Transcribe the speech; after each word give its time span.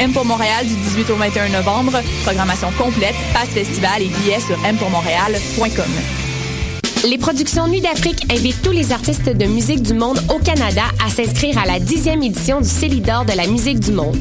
M 0.00 0.12
pour 0.12 0.24
Montréal 0.24 0.64
du 0.64 0.74
18 0.74 1.10
au 1.10 1.16
21 1.16 1.48
novembre. 1.48 1.98
Programmation 2.22 2.70
complète, 2.78 3.14
passe 3.32 3.48
festival 3.48 4.00
et 4.02 4.06
billets 4.06 4.38
sur 4.40 4.56
mpourmontréal.com. 4.58 5.90
Les 7.04 7.18
productions 7.18 7.66
Nuit 7.66 7.80
d'Afrique 7.80 8.24
invitent 8.32 8.62
tous 8.62 8.70
les 8.70 8.92
artistes 8.92 9.28
de 9.28 9.46
musique 9.46 9.82
du 9.82 9.94
monde 9.94 10.22
au 10.28 10.38
Canada 10.38 10.82
à 11.04 11.10
s'inscrire 11.10 11.58
à 11.58 11.66
la 11.66 11.80
dixième 11.80 12.22
édition 12.22 12.60
du 12.60 12.68
Célidor 12.68 13.24
de 13.24 13.32
la 13.32 13.48
musique 13.48 13.80
du 13.80 13.90
monde. 13.90 14.16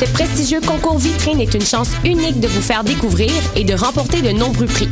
Ce 0.00 0.06
prestigieux 0.12 0.60
concours 0.60 0.98
vitrine 0.98 1.40
est 1.40 1.52
une 1.54 1.64
chance 1.64 1.90
unique 2.04 2.40
de 2.40 2.48
vous 2.48 2.62
faire 2.62 2.84
découvrir 2.84 3.32
et 3.54 3.64
de 3.64 3.74
remporter 3.74 4.22
de 4.22 4.30
nombreux 4.30 4.66
prix. 4.66 4.88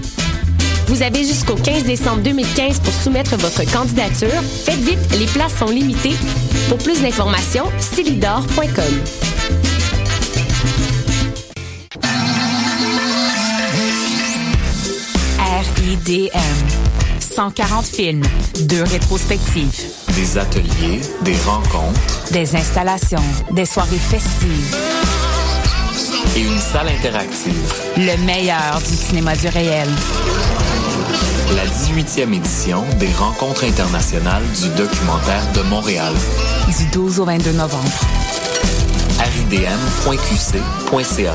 Vous 0.88 1.02
avez 1.02 1.24
jusqu'au 1.24 1.54
15 1.54 1.84
décembre 1.84 2.22
2015 2.22 2.80
pour 2.80 2.92
soumettre 2.92 3.36
votre 3.36 3.64
candidature. 3.72 4.42
Faites 4.64 4.80
vite, 4.80 4.98
les 5.18 5.26
places 5.26 5.56
sont 5.58 5.70
limitées. 5.70 6.16
Pour 6.68 6.78
plus 6.78 7.00
d'informations, 7.02 7.66
stylidor.com. 7.78 8.94
RIDM. 15.38 16.38
140 17.20 17.86
films, 17.86 18.22
deux 18.62 18.82
rétrospectives, 18.82 19.80
Des 20.14 20.36
ateliers, 20.38 21.00
des 21.22 21.36
rencontres 21.46 22.30
des 22.30 22.54
installations, 22.56 23.22
des 23.52 23.64
soirées 23.66 23.96
festives, 23.96 24.76
et 26.36 26.40
une 26.40 26.58
salle 26.58 26.88
interactive. 26.88 27.72
le 27.96 28.16
meilleur 28.24 28.80
du 28.80 28.94
cinéma 28.94 29.34
du 29.36 29.48
réel. 29.48 29.88
La 31.50 31.66
18e 31.66 32.32
édition 32.32 32.84
des 32.98 33.12
rencontres 33.12 33.64
internationales 33.64 34.42
du 34.60 34.68
documentaire 34.70 35.42
de 35.52 35.60
Montréal. 35.68 36.12
Du 36.78 36.86
12 36.86 37.20
au 37.20 37.24
22 37.24 37.52
novembre. 37.52 37.90
ridm.qc.ca. 39.18 41.34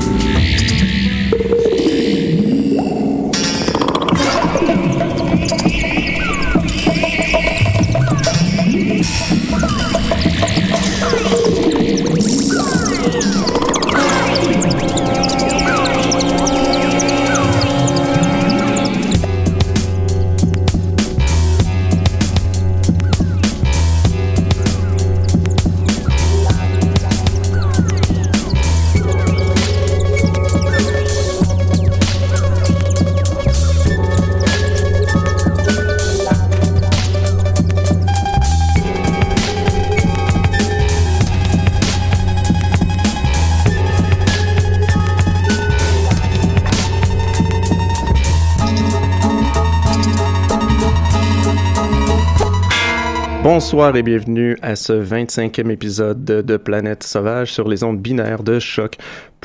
Bonsoir 53.53 53.93
et 53.97 54.01
bienvenue 54.01 54.57
à 54.61 54.77
ce 54.77 54.93
25e 54.93 55.71
épisode 55.71 56.23
de, 56.23 56.55
Planète 56.55 57.03
Sauvage 57.03 57.51
sur 57.51 57.67
les 57.67 57.83
ondes 57.83 57.99
binaires 57.99 58.43
de 58.43 58.59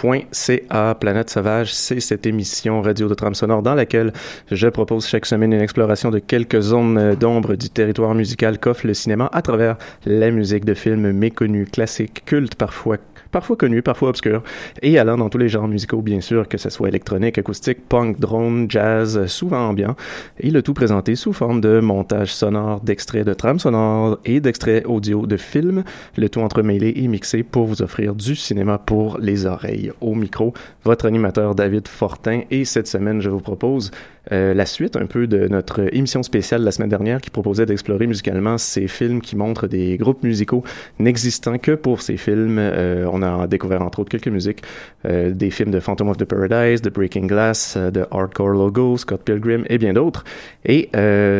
choc.ca. 0.00 0.94
Planète 0.94 1.30
Sauvage, 1.30 1.74
c'est 1.74 2.00
cette 2.00 2.26
émission 2.26 2.82
radio 2.82 3.08
de 3.08 3.14
trame 3.14 3.34
sonore 3.34 3.62
dans 3.62 3.74
laquelle 3.74 4.12
je 4.50 4.68
propose 4.68 5.06
chaque 5.06 5.26
semaine 5.26 5.52
une 5.52 5.60
exploration 5.60 6.10
de 6.10 6.18
quelques 6.18 6.60
zones 6.60 7.14
d'ombre 7.14 7.54
du 7.54 7.70
territoire 7.70 8.14
musical 8.14 8.58
qu'offre 8.58 8.86
le 8.86 8.94
cinéma 8.94 9.30
à 9.32 9.42
travers 9.42 9.76
la 10.04 10.30
musique 10.30 10.64
de 10.64 10.74
films 10.74 11.12
méconnus, 11.12 11.68
classiques, 11.70 12.24
cultes, 12.24 12.54
parfois 12.54 12.98
parfois 13.36 13.56
connus, 13.56 13.82
parfois 13.82 14.08
obscurs, 14.08 14.42
et 14.80 14.98
allant 14.98 15.18
dans 15.18 15.28
tous 15.28 15.36
les 15.36 15.50
genres 15.50 15.68
musicaux, 15.68 16.00
bien 16.00 16.22
sûr, 16.22 16.48
que 16.48 16.56
ce 16.56 16.70
soit 16.70 16.88
électronique, 16.88 17.36
acoustique, 17.36 17.86
punk, 17.86 18.18
drone, 18.18 18.66
jazz, 18.70 19.26
souvent 19.26 19.68
ambiant, 19.68 19.94
et 20.40 20.50
le 20.50 20.62
tout 20.62 20.72
présenté 20.72 21.16
sous 21.16 21.34
forme 21.34 21.60
de 21.60 21.80
montage 21.80 22.32
sonore, 22.32 22.80
d'extraits 22.80 23.26
de 23.26 23.34
trames 23.34 23.58
sonores 23.58 24.18
et 24.24 24.40
d'extraits 24.40 24.86
audio 24.86 25.26
de 25.26 25.36
films, 25.36 25.84
le 26.16 26.30
tout 26.30 26.40
entremêlé 26.40 26.94
et 26.96 27.08
mixé 27.08 27.42
pour 27.42 27.66
vous 27.66 27.82
offrir 27.82 28.14
du 28.14 28.36
cinéma 28.36 28.78
pour 28.78 29.18
les 29.18 29.44
oreilles. 29.44 29.85
Au 30.00 30.14
micro, 30.14 30.52
votre 30.84 31.06
animateur 31.06 31.54
David 31.54 31.88
Fortin, 31.88 32.42
et 32.50 32.64
cette 32.64 32.86
semaine, 32.86 33.20
je 33.20 33.30
vous 33.30 33.40
propose 33.40 33.90
euh, 34.32 34.54
la 34.54 34.66
suite 34.66 34.96
un 34.96 35.06
peu 35.06 35.26
de 35.26 35.46
notre 35.48 35.94
émission 35.94 36.22
spéciale 36.22 36.62
la 36.62 36.72
semaine 36.72 36.88
dernière 36.88 37.20
qui 37.20 37.30
proposait 37.30 37.66
d'explorer 37.66 38.06
musicalement 38.06 38.58
ces 38.58 38.88
films 38.88 39.20
qui 39.20 39.36
montrent 39.36 39.68
des 39.68 39.96
groupes 39.96 40.22
musicaux 40.22 40.64
n'existant 40.98 41.58
que 41.58 41.72
pour 41.72 42.02
ces 42.02 42.16
films. 42.16 42.58
Euh, 42.58 43.08
on 43.12 43.22
a 43.22 43.46
découvert 43.46 43.82
entre 43.82 44.00
autres 44.00 44.10
quelques 44.10 44.28
musiques, 44.28 44.62
euh, 45.04 45.30
des 45.30 45.50
films 45.50 45.70
de 45.70 45.80
Phantom 45.80 46.08
of 46.08 46.16
the 46.16 46.24
Paradise, 46.24 46.82
de 46.82 46.90
Breaking 46.90 47.26
Glass, 47.26 47.76
de 47.76 48.04
Hardcore 48.10 48.48
Logo, 48.48 48.96
Scott 48.96 49.22
Pilgrim 49.22 49.64
et 49.68 49.78
bien 49.78 49.92
d'autres. 49.92 50.24
Et 50.64 50.90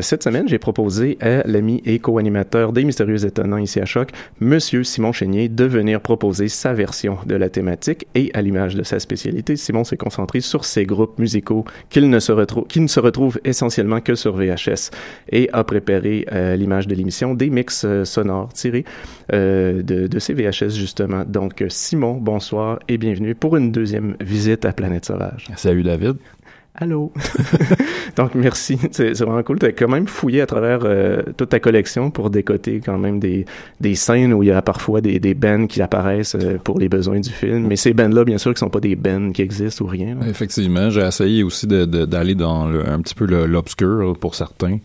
cette 0.02 0.22
semaine, 0.22 0.46
j'ai 0.46 0.58
proposé 0.58 1.18
à 1.20 1.42
l'ami 1.46 1.82
et 1.84 1.98
co-animateur 1.98 2.72
des 2.72 2.84
Mystérieux 2.84 3.24
Étonnants 3.24 3.56
ici 3.56 3.80
à 3.80 3.84
Choc, 3.84 4.10
Monsieur 4.40 4.84
Simon 4.84 5.12
Chénier, 5.12 5.48
de 5.48 5.64
venir 5.64 6.00
proposer 6.00 6.48
sa 6.48 6.72
version 6.72 7.18
de 7.26 7.34
la 7.34 7.48
thématique 7.48 8.06
et 8.14 8.30
à 8.34 8.42
l'image 8.42 8.76
de 8.76 8.82
sa 8.82 9.00
spécialité, 9.00 9.56
Simon 9.56 9.84
s'est 9.84 9.96
concentré 9.96 10.40
sur 10.40 10.64
ces 10.64 10.86
groupes 10.86 11.18
musicaux 11.18 11.64
qu'il 11.90 12.08
ne 12.08 12.20
se 12.20 12.32
retrouve 12.32 12.66
qui 12.76 12.82
ne 12.82 12.88
se 12.88 13.00
retrouvent 13.00 13.40
essentiellement 13.42 14.02
que 14.02 14.14
sur 14.14 14.36
VHS 14.36 14.90
et 15.32 15.48
a 15.54 15.64
préparé 15.64 16.26
euh, 16.30 16.56
l'image 16.56 16.86
de 16.86 16.94
l'émission 16.94 17.32
des 17.32 17.48
mix 17.48 17.86
euh, 17.86 18.04
sonores 18.04 18.52
tirés 18.52 18.84
euh, 19.32 19.82
de, 19.82 20.06
de 20.06 20.18
ces 20.18 20.34
VHS 20.34 20.74
justement. 20.74 21.24
Donc 21.26 21.64
Simon, 21.70 22.18
bonsoir 22.20 22.78
et 22.88 22.98
bienvenue 22.98 23.34
pour 23.34 23.56
une 23.56 23.72
deuxième 23.72 24.14
visite 24.20 24.66
à 24.66 24.74
Planète 24.74 25.06
Sauvage. 25.06 25.46
Salut 25.56 25.84
David. 25.84 26.18
Allô? 26.78 27.10
Donc 28.16 28.34
merci, 28.34 28.78
c'est 28.92 29.18
vraiment 29.20 29.42
cool. 29.42 29.58
T'as 29.58 29.72
quand 29.72 29.88
même 29.88 30.06
fouillé 30.06 30.42
à 30.42 30.46
travers 30.46 30.80
euh, 30.84 31.22
toute 31.36 31.48
ta 31.48 31.58
collection 31.60 32.10
pour 32.10 32.28
décoter 32.30 32.80
quand 32.84 32.98
même 32.98 33.18
des, 33.18 33.46
des 33.80 33.94
scènes 33.94 34.32
où 34.34 34.42
il 34.42 34.48
y 34.48 34.52
a 34.52 34.60
parfois 34.62 35.00
des, 35.00 35.18
des 35.18 35.34
bands 35.34 35.66
qui 35.66 35.80
apparaissent 35.82 36.34
euh, 36.34 36.58
pour 36.62 36.78
les 36.78 36.88
besoins 36.88 37.20
du 37.20 37.30
film. 37.30 37.66
Mais 37.66 37.76
ces 37.76 37.94
bands-là, 37.94 38.24
bien 38.24 38.38
sûr, 38.38 38.52
qui 38.52 38.60
sont 38.60 38.68
pas 38.70 38.80
des 38.80 38.94
bands 38.96 39.30
qui 39.32 39.42
existent 39.42 39.84
ou 39.84 39.88
rien. 39.88 40.16
là. 40.20 40.28
Effectivement, 40.28 40.90
j'ai 40.90 41.00
essayé 41.02 41.42
aussi 41.42 41.66
de- 41.66 41.84
de- 41.86 42.04
d'aller 42.04 42.34
dans 42.34 42.66
le- 42.66 42.86
un 42.88 43.00
petit 43.00 43.14
peu 43.14 43.24
l'obscur 43.46 44.16
pour 44.20 44.34
certains. 44.34 44.78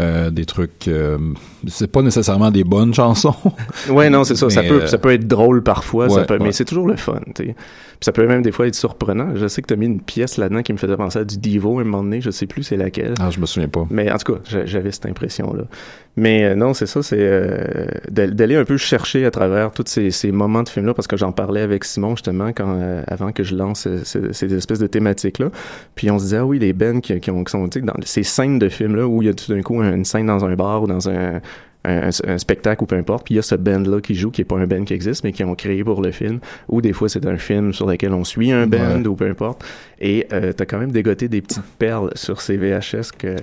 euh, 0.00 0.30
des 0.30 0.44
trucs. 0.44 0.88
C'est 1.68 1.86
pas 1.90 2.02
nécessairement 2.02 2.50
des 2.50 2.64
bonnes 2.64 2.94
chansons. 2.94 3.34
Ouais, 3.90 4.08
non, 4.10 4.24
c'est 4.24 4.34
ça. 4.36 4.48
Ça 4.50 4.62
peut, 4.62 4.82
euh, 4.82 4.86
ça 4.86 4.98
peut 4.98 5.12
être 5.12 5.26
drôle 5.26 5.62
parfois, 5.62 6.08
ça 6.08 6.20
ouais, 6.20 6.26
peut- 6.26 6.38
mais 6.40 6.52
c'est 6.52 6.64
toujours 6.64 6.86
le 6.86 6.96
fun. 6.96 7.20
tu 7.34 7.44
sais. 7.46 7.54
Puis 7.54 8.06
ça 8.06 8.12
peut 8.12 8.26
même 8.26 8.42
des 8.42 8.50
fois 8.52 8.66
être 8.66 8.74
surprenant. 8.74 9.36
Je 9.36 9.46
sais 9.46 9.62
que 9.62 9.66
t'as 9.68 9.76
mis 9.76 9.86
une 9.86 10.00
pièce 10.00 10.36
là-dedans 10.36 10.62
qui 10.62 10.72
me 10.72 10.78
faisait 10.78 10.96
penser 10.96 11.18
à 11.20 11.24
du 11.24 11.38
Divo 11.38 11.78
à 11.78 11.82
un 11.82 11.84
moment 11.84 12.02
donné. 12.02 12.20
Je 12.20 12.30
sais 12.30 12.46
plus 12.46 12.62
c'est 12.62 12.76
laquelle. 12.76 13.14
Ah, 13.20 13.30
je 13.30 13.38
me 13.40 13.46
souviens 13.46 13.68
pas. 13.68 13.86
Mais 13.90 14.10
en 14.10 14.16
tout 14.18 14.32
cas, 14.34 14.40
j'a- 14.48 14.66
j'avais 14.66 14.90
cette 14.90 15.06
impression-là. 15.06 15.64
Mais 16.16 16.44
euh, 16.44 16.54
non, 16.54 16.74
c'est 16.74 16.86
ça, 16.86 17.02
c'est 17.02 17.16
euh, 17.18 17.86
d'al- 18.10 18.34
d'aller 18.34 18.56
un 18.56 18.64
peu 18.64 18.76
chercher 18.76 19.24
à 19.26 19.30
travers 19.30 19.70
tous 19.72 19.84
ces, 19.86 20.10
ces 20.10 20.30
moments 20.32 20.62
de 20.62 20.68
film-là, 20.68 20.94
parce 20.94 21.08
que 21.08 21.16
j'en 21.16 21.32
parlais 21.32 21.60
avec 21.62 21.84
Simon 21.84 22.10
justement 22.16 22.48
quand 22.48 22.76
euh, 22.78 23.02
avant 23.08 23.32
que 23.32 23.42
je 23.42 23.54
lance 23.56 23.86
euh, 23.86 24.00
ces, 24.04 24.32
ces 24.32 24.54
espèces 24.54 24.78
de 24.78 24.86
thématiques-là. 24.86 25.48
Puis 25.94 26.10
on 26.10 26.18
se 26.18 26.24
disait, 26.24 26.36
ah 26.38 26.46
oui, 26.46 26.58
les 26.58 26.72
bands 26.72 27.00
qui, 27.00 27.18
qui, 27.20 27.30
ont, 27.30 27.42
qui 27.44 27.50
sont 27.50 27.68
tu 27.68 27.80
sais, 27.80 27.84
dans 27.86 27.94
ces 28.04 28.22
scènes 28.22 28.58
de 28.58 28.68
films-là 28.68 29.06
où 29.06 29.22
il 29.22 29.26
y 29.26 29.28
a 29.28 29.34
tout 29.34 29.52
d'un 29.52 29.62
coup 29.62 29.82
une 29.82 30.04
scène 30.04 30.26
dans 30.26 30.44
un 30.44 30.54
bar 30.54 30.82
ou 30.82 30.86
dans 30.86 31.08
un, 31.08 31.40
un, 31.84 32.08
un 32.26 32.38
spectacle 32.38 32.82
ou 32.82 32.86
peu 32.86 32.96
importe, 32.96 33.24
puis 33.24 33.34
il 33.34 33.36
y 33.36 33.38
a 33.38 33.42
ce 33.42 33.54
band-là 33.54 34.00
qui 34.00 34.14
joue, 34.14 34.30
qui 34.30 34.40
est 34.40 34.44
pas 34.44 34.56
un 34.56 34.66
band 34.66 34.84
qui 34.84 34.94
existe, 34.94 35.24
mais 35.24 35.32
qui 35.32 35.44
ont 35.44 35.54
créé 35.54 35.84
pour 35.84 36.00
le 36.02 36.10
film, 36.12 36.40
ou 36.68 36.80
des 36.80 36.92
fois 36.92 37.08
c'est 37.08 37.26
un 37.26 37.36
film 37.36 37.72
sur 37.72 37.86
lequel 37.86 38.12
on 38.14 38.24
suit 38.24 38.52
un 38.52 38.66
band 38.66 38.78
Ouais. 39.00 39.06
ou 39.06 39.14
peu 39.14 39.28
importe. 39.28 39.64
Et 40.00 40.26
euh, 40.32 40.52
t'as 40.52 40.64
quand 40.64 40.78
même 40.78 40.92
dégoté 40.92 41.28
des 41.28 41.40
petites 41.42 41.62
perles 41.78 42.10
sur 42.14 42.40
ces 42.40 42.56
VHS 42.56 43.10
que, 43.18 43.36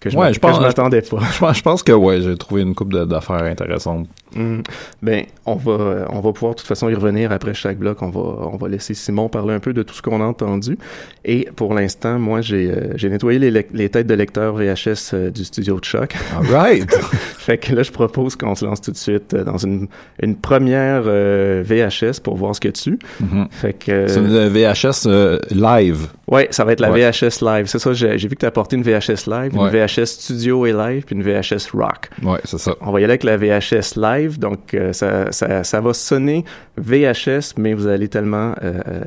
que 0.00 0.10
je 0.10 0.16
Ouais, 0.18 0.32
que 0.32 0.52
je 0.54 0.60
m'attendais 0.60 1.02
pas. 1.02 1.18
Je 1.32 1.38
pense, 1.38 1.56
je 1.56 1.62
pense 1.62 1.82
que 1.82 1.92
ouais, 1.92 2.20
j'ai 2.20 2.36
trouvé 2.36 2.62
une 2.62 2.74
coupe 2.74 2.92
d'affaires 2.92 3.42
intéressantes. 3.44 4.08
Mhm. 4.34 4.62
Ben, 5.02 5.24
on 5.46 5.54
va, 5.56 6.06
on 6.10 6.20
va 6.20 6.32
pouvoir 6.32 6.54
de 6.54 6.58
toute 6.58 6.66
façon 6.68 6.88
y 6.88 6.94
revenir 6.94 7.32
après 7.32 7.54
chaque 7.54 7.78
bloc. 7.78 8.02
On 8.02 8.10
va, 8.10 8.20
on 8.20 8.56
va 8.56 8.68
laisser 8.68 8.94
Simon 8.94 9.28
parler 9.28 9.54
un 9.54 9.60
peu 9.60 9.72
de 9.72 9.82
tout 9.82 9.94
ce 9.94 10.02
qu'on 10.02 10.20
a 10.20 10.24
entendu. 10.24 10.78
Et 11.24 11.48
pour 11.56 11.74
l'instant, 11.74 12.18
moi, 12.18 12.40
j'ai, 12.40 12.70
euh, 12.70 12.92
j'ai 12.96 13.08
nettoyé 13.10 13.38
les, 13.38 13.66
les 13.72 13.88
têtes 13.88 14.06
de 14.06 14.14
lecteurs 14.14 14.54
VHS 14.54 15.12
euh, 15.14 15.30
du 15.30 15.44
studio 15.44 15.78
de 15.80 15.84
choc. 15.84 16.14
All 16.36 16.46
right. 16.46 16.90
fait 17.38 17.58
que 17.58 17.74
là, 17.74 17.82
je 17.82 17.92
propose 17.92 18.36
qu'on 18.36 18.54
se 18.54 18.64
lance 18.64 18.80
tout 18.80 18.90
de 18.90 18.96
suite 18.96 19.34
euh, 19.34 19.44
dans 19.44 19.58
une, 19.58 19.88
une 20.22 20.36
première 20.36 21.02
euh, 21.06 21.62
VHS 21.64 22.20
pour 22.22 22.36
voir 22.36 22.54
ce 22.54 22.60
que 22.60 22.68
tu. 22.68 22.98
Mhm. 23.20 23.48
Fait 23.50 23.72
que. 23.72 24.06
C'est 24.08 24.20
une 24.20 24.48
VHS 24.48 25.06
live. 25.50 26.08
Ouais, 26.26 26.48
ça 26.50 26.64
va 26.64 26.72
être 26.72 26.80
la 26.80 26.90
Ouais. 26.90 27.10
VHS 27.10 27.42
live. 27.42 27.66
C'est 27.66 27.78
ça, 27.78 27.92
j'ai, 27.92 28.18
j'ai 28.18 28.28
vu 28.28 28.34
que 28.34 28.40
tu 28.40 28.46
as 28.46 28.48
apporté 28.48 28.76
une 28.76 28.82
VHS 28.82 29.26
live, 29.26 29.56
Ouais. 29.56 29.70
une 29.70 29.86
VHS 29.86 30.06
studio 30.06 30.64
et 30.66 30.72
live, 30.72 31.04
puis 31.04 31.14
une 31.16 31.22
VHS 31.22 31.70
rock. 31.74 32.08
Ouais, 32.22 32.38
c'est 32.44 32.58
ça. 32.58 32.74
On 32.80 32.92
va 32.92 33.00
y 33.00 33.04
aller 33.04 33.12
avec 33.12 33.24
la 33.24 33.36
VHS 33.36 33.96
live, 33.96 34.23
donc 34.28 34.74
euh, 34.74 34.92
ça, 34.92 35.32
ça, 35.32 35.64
ça 35.64 35.80
va 35.80 35.94
sonner 35.94 36.44
VHS, 36.76 37.54
mais 37.56 37.74
vous 37.74 37.86
allez 37.86 38.08
tellement 38.08 38.54
euh, 38.62 38.80
euh, 38.88 39.00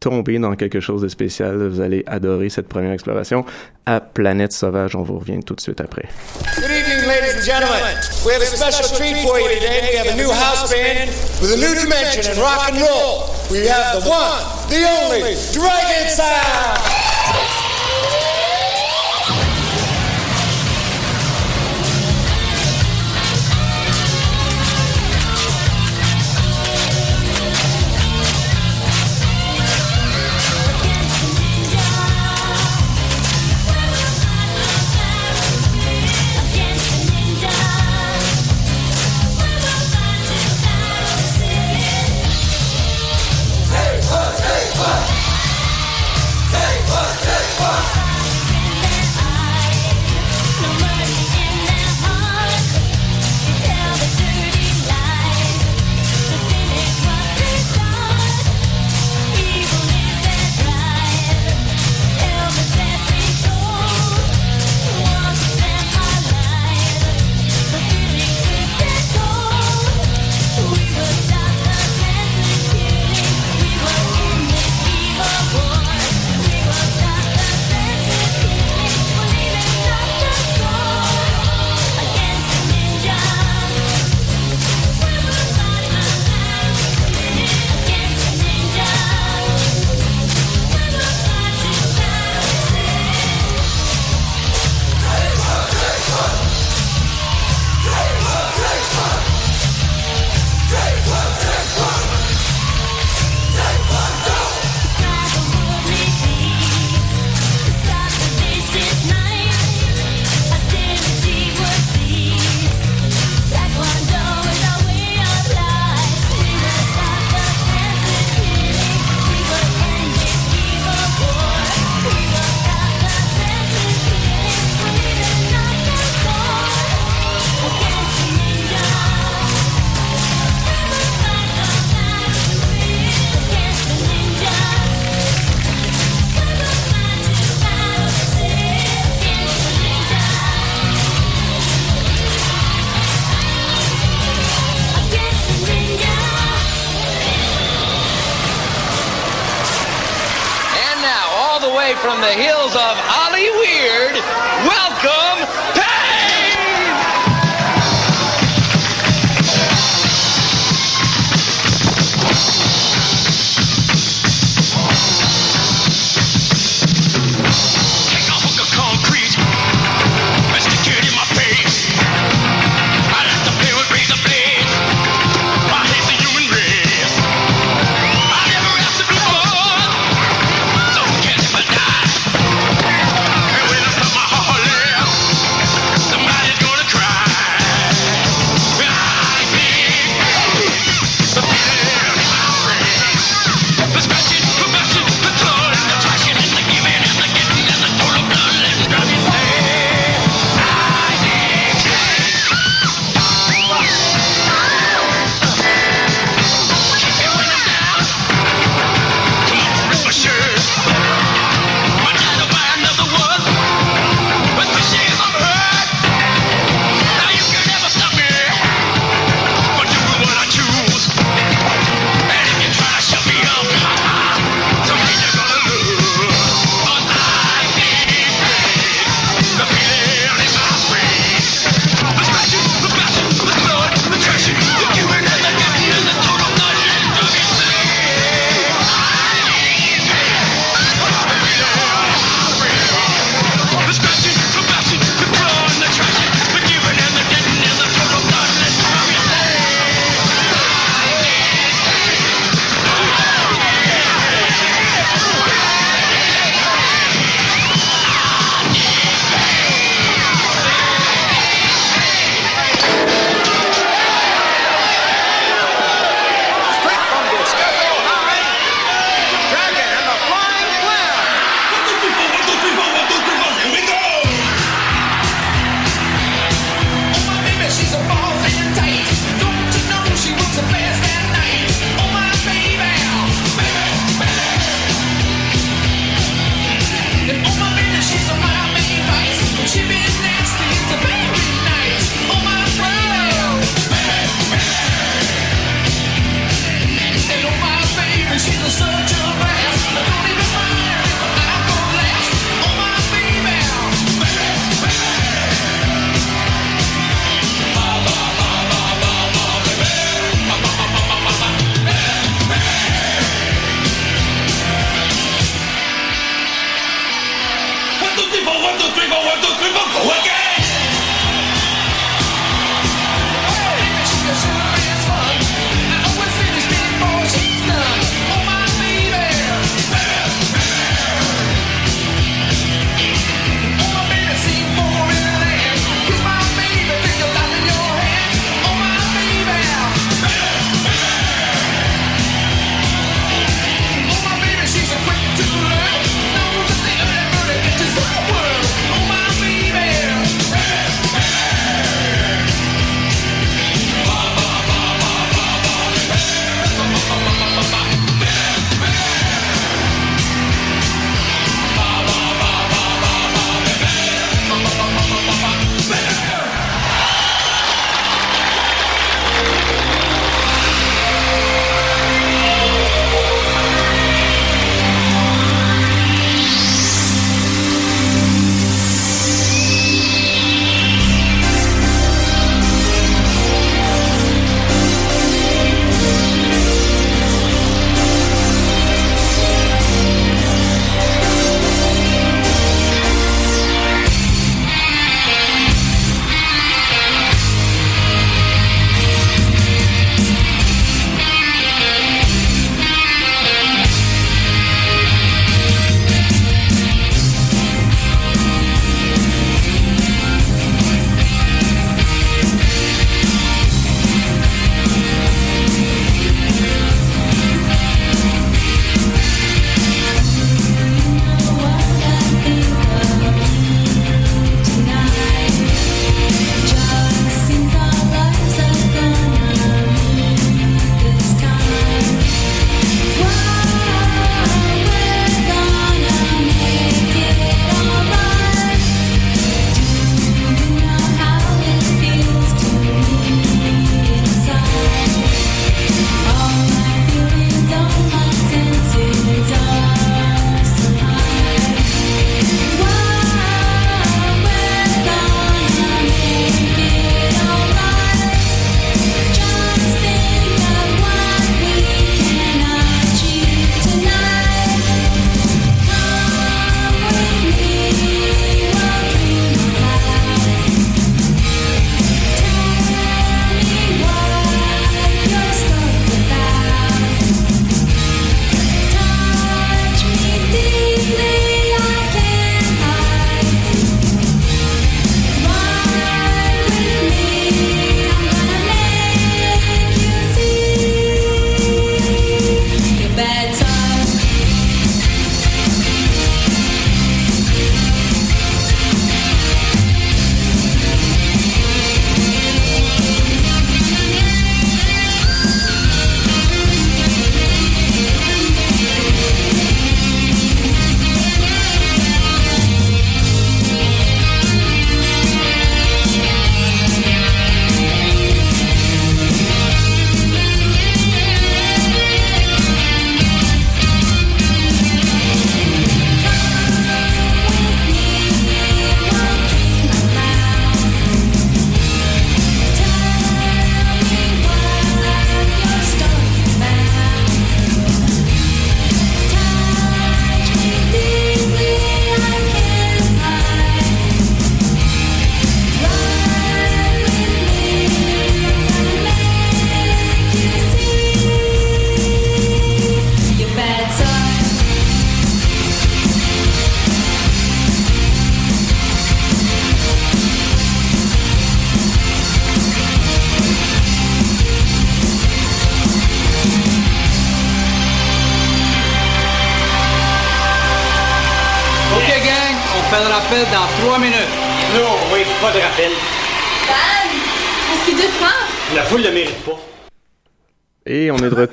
tomber 0.00 0.38
dans 0.38 0.54
quelque 0.54 0.80
chose 0.80 1.02
de 1.02 1.08
spécial. 1.08 1.56
Vous 1.68 1.80
allez 1.80 2.02
adorer 2.06 2.48
cette 2.48 2.68
première 2.68 2.92
exploration 2.92 3.44
à 3.86 4.00
Planète 4.00 4.52
Sauvage. 4.52 4.96
On 4.96 5.02
vous 5.02 5.18
revient 5.18 5.40
tout 5.44 5.54
de 5.54 5.60
suite 5.60 5.80
après. 5.80 6.08
Good 6.56 6.64
evening, 6.64 7.06
ladies 7.06 7.36
and 7.36 7.44
gentlemen. 7.44 7.96
We 8.24 8.32
have 8.32 8.42
a 8.42 8.46
special 8.46 8.96
treat 8.96 9.16
for 9.26 9.38
you 9.38 9.48
today. 9.48 9.90
We 9.92 9.98
have 9.98 10.14
a 10.14 10.16
new 10.16 10.30
house 10.30 10.72
band 10.72 11.10
with 11.40 11.52
a 11.52 11.56
new 11.56 11.74
dimension 11.74 12.32
in 12.32 12.40
rock 12.40 12.70
and 12.70 12.80
roll. 12.80 13.30
We 13.50 13.66
have 13.68 14.02
the 14.02 14.08
one, 14.08 14.40
the 14.68 14.84
only 14.86 15.36
Dragon 15.52 16.08
Sound. 16.08 16.99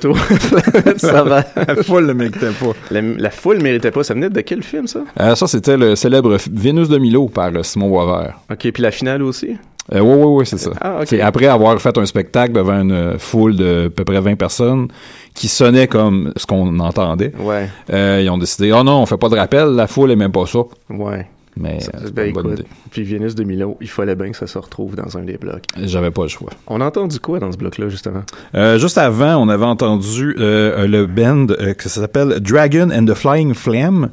Est 0.04 0.98
ça 0.98 1.22
va. 1.22 1.44
La 1.56 1.82
foule 1.82 2.06
le 2.06 2.14
méritait 2.14 2.50
pas. 2.50 2.72
La, 2.90 3.00
la 3.00 3.30
foule 3.30 3.60
méritait 3.60 3.90
pas. 3.90 4.02
Ça 4.04 4.14
venait 4.14 4.30
de 4.30 4.40
quel 4.40 4.62
film, 4.62 4.86
ça? 4.86 5.00
Euh, 5.20 5.34
ça, 5.34 5.46
c'était 5.46 5.76
le 5.76 5.96
célèbre 5.96 6.36
Vénus 6.52 6.88
de 6.88 6.98
Milo 6.98 7.28
par 7.28 7.50
euh, 7.54 7.62
Simon 7.62 7.88
Boisvert. 7.88 8.38
OK, 8.50 8.70
puis 8.70 8.82
la 8.82 8.90
finale 8.90 9.22
aussi? 9.22 9.56
Euh, 9.94 10.00
oui, 10.00 10.14
oui, 10.16 10.26
oui, 10.40 10.46
c'est 10.46 10.58
ça. 10.58 10.70
Ah. 10.80 11.00
C'est 11.06 11.20
après 11.20 11.46
avoir 11.46 11.80
fait 11.80 11.96
un 11.96 12.04
spectacle 12.04 12.52
devant 12.52 12.80
une 12.82 12.92
euh, 12.92 13.18
foule 13.18 13.56
de 13.56 13.86
à 13.86 13.90
peu 13.90 14.04
près 14.04 14.20
20 14.20 14.34
personnes 14.34 14.88
qui 15.34 15.48
sonnait 15.48 15.86
comme 15.86 16.32
ce 16.36 16.44
qu'on 16.46 16.78
entendait. 16.80 17.32
Ouais. 17.38 17.68
Euh, 17.90 18.20
ils 18.22 18.28
ont 18.28 18.36
décidé, 18.36 18.72
oh 18.72 18.82
non, 18.82 19.00
on 19.02 19.06
fait 19.06 19.16
pas 19.16 19.30
de 19.30 19.36
rappel, 19.36 19.68
la 19.68 19.86
foule 19.86 20.10
aime 20.10 20.18
même 20.18 20.32
pas 20.32 20.44
ça. 20.46 20.60
Ouais. 20.90 21.26
Mais 21.60 21.80
Ça- 21.80 21.90
euh, 21.94 22.00
c'est 22.04 22.14
ben, 22.14 22.32
bonne 22.32 22.46
écoute, 22.46 22.60
idée. 22.60 22.68
Puis 22.90 23.02
Vénus 23.02 23.34
de 23.34 23.42
Milo, 23.42 23.76
il 23.80 23.88
fallait 23.88 24.14
bien 24.14 24.30
que 24.30 24.36
ça 24.36 24.46
se 24.46 24.56
retrouve 24.58 24.94
dans 24.94 25.18
un 25.18 25.22
des 25.22 25.36
blocs. 25.38 25.64
J'avais 25.82 26.10
pas 26.12 26.22
le 26.22 26.28
choix. 26.28 26.50
On 26.68 26.80
a 26.80 26.86
entendu 26.86 27.18
quoi 27.18 27.40
dans 27.40 27.50
ce 27.50 27.56
bloc-là, 27.56 27.88
justement? 27.88 28.22
Euh, 28.54 28.78
juste 28.78 28.96
avant, 28.98 29.36
on 29.36 29.48
avait 29.48 29.64
entendu 29.64 30.36
euh, 30.38 30.86
le 30.86 31.06
band 31.06 31.46
euh, 31.50 31.74
que 31.74 31.88
ça 31.88 32.00
s'appelle 32.00 32.38
Dragon 32.40 32.88
and 32.92 33.06
the 33.06 33.14
Flying 33.14 33.54
Flame. 33.54 34.10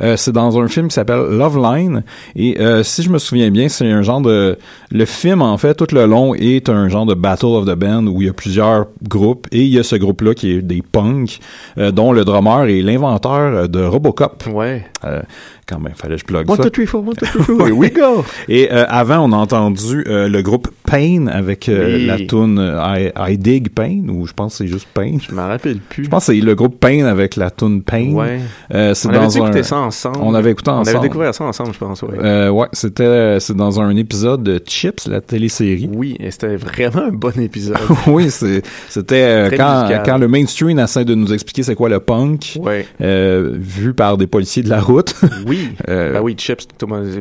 Euh, 0.00 0.16
c'est 0.16 0.32
dans 0.32 0.58
un 0.58 0.66
film 0.68 0.88
qui 0.88 0.94
s'appelle 0.94 1.20
Love 1.30 1.58
Line. 1.62 2.02
Et 2.34 2.60
euh, 2.60 2.82
si 2.82 3.02
je 3.02 3.10
me 3.10 3.18
souviens 3.18 3.50
bien, 3.50 3.68
c'est 3.68 3.88
un 3.90 4.02
genre 4.02 4.20
de... 4.20 4.58
Le 4.90 5.04
film, 5.04 5.42
en 5.42 5.56
fait, 5.58 5.74
tout 5.74 5.94
le 5.94 6.06
long, 6.06 6.34
est 6.34 6.68
un 6.68 6.88
genre 6.88 7.06
de 7.06 7.14
Battle 7.14 7.46
of 7.46 7.66
the 7.66 7.74
Band 7.78 8.06
où 8.06 8.22
il 8.22 8.26
y 8.26 8.30
a 8.30 8.32
plusieurs 8.32 8.86
groupes. 9.08 9.46
Et 9.52 9.62
il 9.62 9.68
y 9.72 9.78
a 9.78 9.82
ce 9.84 9.96
groupe-là 9.96 10.34
qui 10.34 10.52
est 10.52 10.62
des 10.62 10.82
punks, 10.82 11.38
euh, 11.78 11.90
dont 11.92 12.12
le 12.12 12.24
drummer 12.24 12.64
est 12.64 12.82
l'inventeur 12.82 13.68
de 13.68 13.84
Robocop. 13.84 14.44
Ouais. 14.52 14.84
Euh, 15.04 15.22
quand 15.66 15.78
même, 15.78 15.92
fallait 15.94 16.14
que 16.16 16.20
je 16.22 16.24
plug 16.26 16.50
One, 16.50 16.56
ça. 16.56 16.62
two, 16.64 16.70
three, 16.70 16.86
four, 16.86 17.06
one, 17.06 17.14
two, 17.14 17.26
three, 17.26 17.42
four, 17.44 17.66
here 17.68 17.76
we 17.76 17.92
go! 17.92 18.24
Et 18.48 18.68
euh, 18.72 18.84
avant, 18.88 19.18
on 19.28 19.32
a 19.32 19.36
entendu 19.36 20.04
euh, 20.08 20.28
le 20.28 20.42
groupe 20.42 20.68
Pain 20.90 21.26
avec 21.28 21.68
euh, 21.68 21.96
Oui. 21.98 22.06
la 22.06 22.16
tune 22.18 22.58
euh, 22.58 23.10
I, 23.26 23.32
I 23.32 23.38
Dig 23.38 23.68
Pain, 23.70 24.02
ou 24.08 24.26
je 24.26 24.32
pense 24.32 24.52
que 24.58 24.64
c'est 24.64 24.66
juste 24.70 24.88
Pain. 24.94 25.18
Je 25.20 25.34
m'en 25.34 25.46
rappelle 25.46 25.78
plus. 25.78 26.04
Je 26.04 26.08
pense 26.10 26.26
que 26.26 26.32
c'est 26.34 26.40
le 26.40 26.54
groupe 26.54 26.80
Pain 26.80 27.04
avec 27.04 27.36
la 27.36 27.50
tune 27.50 27.82
Pain. 27.82 28.12
Ouais. 28.12 28.40
Euh, 28.74 28.94
c'est 28.94 29.08
on 29.08 29.10
avait 29.10 29.18
dans 29.20 29.28
dû 29.28 29.38
un- 29.40 29.44
écouter 29.44 29.62
ça 29.62 29.76
ensemble. 29.78 30.18
On 30.22 30.34
avait 30.34 30.50
écouté 30.52 30.70
On 30.70 30.74
ensemble. 30.78 30.96
avait 30.96 31.06
découvert 31.08 31.34
ça 31.34 31.44
ensemble, 31.44 31.72
je 31.74 31.78
pense, 31.78 32.02
ouais. 32.02 32.18
Euh, 32.22 32.48
ouais, 32.50 32.66
c'était 32.72 33.38
c'est 33.40 33.56
dans 33.56 33.80
un 33.80 33.94
épisode 33.96 34.42
de 34.42 34.60
Chips, 34.66 35.06
la 35.06 35.20
télésérie. 35.20 35.88
Oui, 35.92 36.16
et 36.18 36.30
c'était 36.30 36.56
vraiment 36.56 37.02
un 37.08 37.12
bon 37.12 37.38
épisode. 37.40 37.76
oui, 38.06 38.30
c'est 38.30 38.62
c'était 38.88 39.50
quand 39.56 39.82
musical. 39.82 40.02
quand 40.04 40.18
le 40.18 40.28
mainstream 40.28 40.78
essaie 40.78 41.04
de 41.04 41.14
nous 41.14 41.32
expliquer 41.32 41.62
c'est 41.62 41.74
quoi 41.74 41.88
le 41.88 42.00
punk, 42.00 42.56
Ouais. 42.60 42.86
euh, 43.00 43.52
vu 43.54 43.92
par 43.94 44.16
des 44.16 44.26
policiers 44.26 44.62
de 44.62 44.70
la 44.70 44.80
route. 44.88 45.14
Oui. 45.46 45.70
Euh, 45.88 46.12
Ben 46.12 46.20
oui, 46.20 46.34
Chips. 46.36 46.66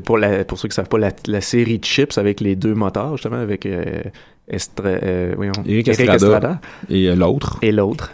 Pour, 0.03 0.17
la, 0.17 0.43
pour 0.43 0.58
ceux 0.58 0.67
qui 0.67 0.75
savent 0.75 0.89
pas, 0.89 0.97
la, 0.97 1.12
la 1.27 1.41
série 1.41 1.80
Chips 1.82 2.17
avec 2.17 2.41
les 2.41 2.56
deux 2.56 2.73
moteurs, 2.73 3.15
justement, 3.17 3.38
avec 3.38 3.65
euh, 3.65 4.01
Estra, 4.47 4.88
euh, 4.88 5.34
voyons, 5.36 5.51
Eric 5.65 5.88
Eric 5.89 6.10
Estrada, 6.10 6.60
et 6.89 7.10
euh, 7.10 7.15
l'autre. 7.15 7.60
et 7.62 7.71
l'autre. 7.71 8.12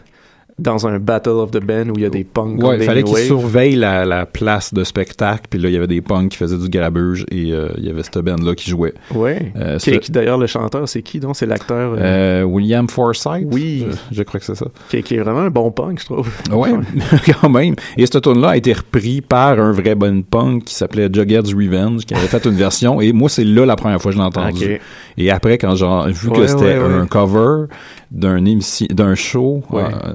Dans 0.59 0.85
un 0.85 0.99
Battle 0.99 1.29
of 1.31 1.49
the 1.51 1.63
Band 1.63 1.89
où 1.89 1.93
il 1.95 2.01
y 2.03 2.05
a 2.05 2.09
des 2.09 2.23
punks 2.23 2.61
Ouais, 2.63 2.77
il 2.77 2.83
fallait 2.83 3.01
qu'ils 3.03 3.17
surveillent 3.17 3.75
la, 3.75 4.05
la 4.05 4.25
place 4.27 4.71
de 4.73 4.83
spectacle, 4.83 5.45
puis 5.49 5.59
là 5.59 5.69
il 5.69 5.73
y 5.73 5.77
avait 5.77 5.87
des 5.87 6.01
punks 6.01 6.29
qui 6.29 6.37
faisaient 6.37 6.57
du 6.59 6.69
grabuge 6.69 7.25
et 7.31 7.51
euh, 7.51 7.69
il 7.77 7.85
y 7.85 7.89
avait 7.89 8.03
cette 8.03 8.19
band 8.19 8.35
là 8.35 8.53
qui 8.53 8.69
jouait. 8.69 8.93
Ouais. 9.15 9.51
Euh, 9.55 9.77
Qui- 9.79 10.11
D'ailleurs, 10.11 10.37
le 10.37 10.45
chanteur, 10.47 10.87
c'est 10.87 11.01
qui 11.01 11.19
donc? 11.19 11.35
C'est 11.35 11.47
l'acteur 11.47 11.93
euh, 11.93 12.41
Euh, 12.41 12.43
William 12.43 12.87
Forsythe? 12.87 13.47
Oui. 13.51 13.87
Je, 14.11 14.15
je 14.17 14.23
crois 14.23 14.39
que 14.39 14.45
c'est 14.45 14.55
ça. 14.55 14.67
qui, 14.89 15.01
qui 15.01 15.15
est 15.15 15.19
vraiment 15.21 15.39
un 15.41 15.49
bon 15.49 15.71
punk, 15.71 15.99
je 15.99 16.05
trouve. 16.05 16.29
Ouais, 16.51 16.69
quand 17.41 17.49
même. 17.49 17.75
Et 17.97 18.05
cette 18.05 18.21
tune 18.21 18.39
là 18.39 18.49
a 18.49 18.57
été 18.57 18.73
repris 18.73 19.21
par 19.21 19.59
un 19.59 19.71
vrai 19.71 19.95
bon 19.95 20.21
punk 20.21 20.65
qui 20.65 20.75
s'appelait 20.75 21.09
Jughead's 21.11 21.51
Revenge, 21.53 22.05
qui 22.05 22.13
avait 22.13 22.27
fait 22.27 22.45
une 22.45 22.55
version. 22.55 23.01
Et 23.01 23.11
moi, 23.11 23.27
c'est 23.27 23.43
là 23.43 23.65
la 23.65 23.75
première 23.75 23.99
fois 23.99 24.11
que 24.11 24.17
je 24.17 24.21
l'ai 24.21 24.27
entendu. 24.27 24.79
Et 25.17 25.31
après, 25.31 25.57
quand 25.57 25.73
j'ai 25.75 26.11
vu 26.13 26.29
que 26.29 26.45
c'était 26.45 26.77
ouais, 26.77 26.77
ouais. 26.77 26.93
un 26.93 27.07
cover 27.07 27.65
d'un 28.11 28.45
émission, 28.45 28.85
d'un 28.91 29.15
show, 29.15 29.63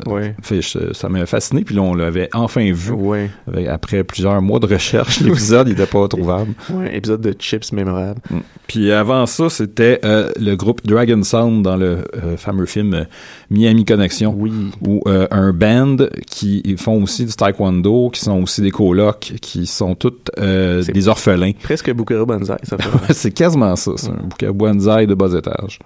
Ouais, 0.07 0.28
ouais. 0.29 0.35
fait, 0.43 0.62
je- 0.62 0.93
ça 0.93 1.09
m'a 1.09 1.27
fasciné. 1.27 1.62
Puis 1.64 1.75
là, 1.75 1.83
on 1.83 1.95
l'avait 1.95 2.29
enfin 2.35 2.71
vu. 2.73 2.93
Ouais. 2.93 3.31
Avec- 3.47 3.69
après 3.69 4.05
plusieurs 4.05 4.41
mois 4.43 4.59
de 4.61 4.67
recherche, 4.67 5.21
l'épisode 5.23 5.69
il 5.69 5.73
était 5.73 5.87
pas 5.87 6.07
trouvable. 6.09 6.53
Ouais, 6.71 6.97
épisode 6.97 7.21
de 7.21 7.35
Chips 7.38 7.73
mémorable. 7.73 8.21
Mm. 8.31 8.38
Puis 8.67 8.93
avant 8.93 9.27
ça, 9.27 9.49
c'était 9.51 10.01
euh, 10.05 10.31
le 10.38 10.55
groupe 10.57 10.87
Dragon 10.87 11.23
Sound 11.23 11.62
dans 11.64 11.77
le 11.77 12.05
euh, 12.23 12.37
fameux 12.37 12.67
film 12.67 12.95
euh, 12.95 13.05
Miami 13.51 13.85
Connection. 13.85 14.35
Oui. 14.37 14.53
Où 14.87 15.01
euh, 15.07 15.27
un 15.31 15.53
band 15.53 15.97
qui 16.27 16.77
font 16.79 17.03
aussi 17.03 17.25
du 17.25 17.33
taekwondo, 17.33 18.11
qui 18.11 18.21
sont 18.21 18.43
aussi 18.43 18.61
des 18.61 18.71
colocs, 18.71 19.33
qui 19.41 19.67
sont 19.67 19.95
toutes 19.95 20.31
euh, 20.38 20.83
des 20.83 21.09
orphelins. 21.09 21.53
Presque 21.62 21.93
Bukuro 21.93 22.27
Banzai, 22.27 22.57
ça 22.62 22.77
fait. 23.07 23.12
c'est 23.14 23.31
quasiment 23.33 23.75
ça, 23.77 23.93
c'est 23.97 24.11
un 24.11 24.23
bouquet 24.25 24.53
bonsaï 24.53 25.07
de 25.07 25.14
bas 25.14 25.33
étage. 25.37 25.79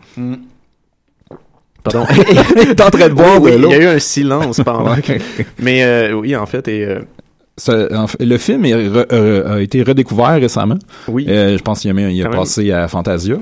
Pardon. 1.85 2.07
T'es 2.77 2.83
en 2.83 2.91
train 2.91 3.09
de 3.09 3.15
boire 3.15 3.41
Oui, 3.41 3.53
de 3.53 3.57
l'eau. 3.57 3.69
Il 3.71 3.77
y 3.77 3.81
a 3.81 3.83
eu 3.83 3.97
un 3.97 3.99
silence 3.99 4.61
pendant. 4.65 4.95
Mais 5.59 5.83
euh, 5.83 6.13
oui, 6.13 6.37
en 6.37 6.47
fait, 6.47 6.69
et 6.69 6.85
euh, 6.85 7.01
Ça, 7.57 7.89
en 7.95 8.07
fait, 8.07 8.25
le 8.25 8.39
film 8.39 8.65
est 8.65 8.73
re- 8.73 9.07
euh, 9.13 9.57
a 9.57 9.61
été 9.61 9.83
redécouvert 9.83 10.35
récemment. 10.41 10.79
oui. 11.09 11.27
Euh, 11.29 11.57
je 11.59 11.63
pense 11.63 11.81
qu'il 11.81 11.91
a, 11.91 12.11
il 12.11 12.21
a 12.25 12.29
même. 12.29 12.39
passé 12.39 12.71
à 12.73 12.87
Fantasia. 12.89 13.37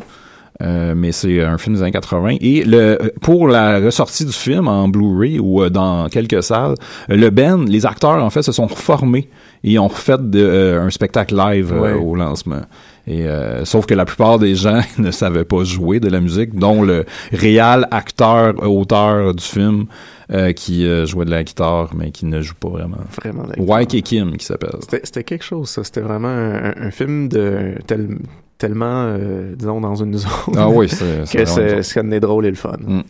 Euh, 0.62 0.92
mais 0.94 1.10
c'est 1.10 1.40
un 1.42 1.56
film 1.56 1.76
des 1.76 1.82
années 1.82 1.90
80. 1.92 2.36
Et 2.42 2.64
le, 2.64 2.98
pour 3.22 3.48
la 3.48 3.78
ressortie 3.80 4.26
du 4.26 4.32
film 4.32 4.68
en 4.68 4.88
Blu-ray 4.88 5.38
ou 5.38 5.62
euh, 5.62 5.70
dans 5.70 6.06
quelques 6.10 6.42
salles, 6.42 6.74
le 7.08 7.30
band, 7.30 7.64
les 7.66 7.86
acteurs, 7.86 8.22
en 8.22 8.28
fait, 8.28 8.42
se 8.42 8.52
sont 8.52 8.68
formés 8.68 9.30
et 9.64 9.78
ont 9.78 9.88
fait 9.88 10.20
de, 10.30 10.38
euh, 10.38 10.82
un 10.82 10.90
spectacle 10.90 11.34
live 11.34 11.72
euh, 11.72 11.94
au 11.96 12.14
lancement. 12.14 12.60
Et 13.06 13.26
euh, 13.26 13.64
sauf 13.64 13.86
que 13.86 13.94
la 13.94 14.04
plupart 14.04 14.38
des 14.38 14.54
gens 14.54 14.80
ne 14.98 15.10
savaient 15.10 15.44
pas 15.44 15.64
jouer 15.64 16.00
de 16.00 16.08
la 16.08 16.20
musique, 16.20 16.54
dont 16.54 16.82
le 16.82 17.04
réel 17.32 17.86
acteur, 17.90 18.54
auteur 18.68 19.34
du 19.34 19.42
film, 19.42 19.86
euh, 20.32 20.52
qui 20.52 20.86
euh, 20.86 21.06
jouait 21.06 21.24
de 21.24 21.30
la 21.30 21.42
guitare, 21.42 21.90
mais 21.94 22.10
qui 22.10 22.26
ne 22.26 22.40
joue 22.40 22.54
pas 22.54 22.68
vraiment. 22.68 22.98
Vraiment. 23.20 23.44
Wyke 23.58 24.02
Kim, 24.02 24.36
qui 24.36 24.44
s'appelle. 24.46 24.76
C'était 25.02 25.24
quelque 25.24 25.44
chose, 25.44 25.68
ça. 25.70 25.82
C'était 25.84 26.02
vraiment 26.02 26.28
un, 26.28 26.72
un 26.76 26.90
film 26.90 27.28
de 27.28 27.74
tel- 27.86 28.18
tellement, 28.58 29.16
disons, 29.56 29.80
dans 29.80 29.94
une 29.96 30.14
zone. 30.18 30.30
Ah 30.56 30.68
oui, 30.68 30.88
c'est 30.88 31.24
que 31.32 31.44
c'est 31.44 31.82
ce 31.82 31.98
qui 31.98 32.20
drôle 32.20 32.46
et 32.46 32.50
le 32.50 32.56
fun. 32.56 32.76
Mm. 32.78 33.02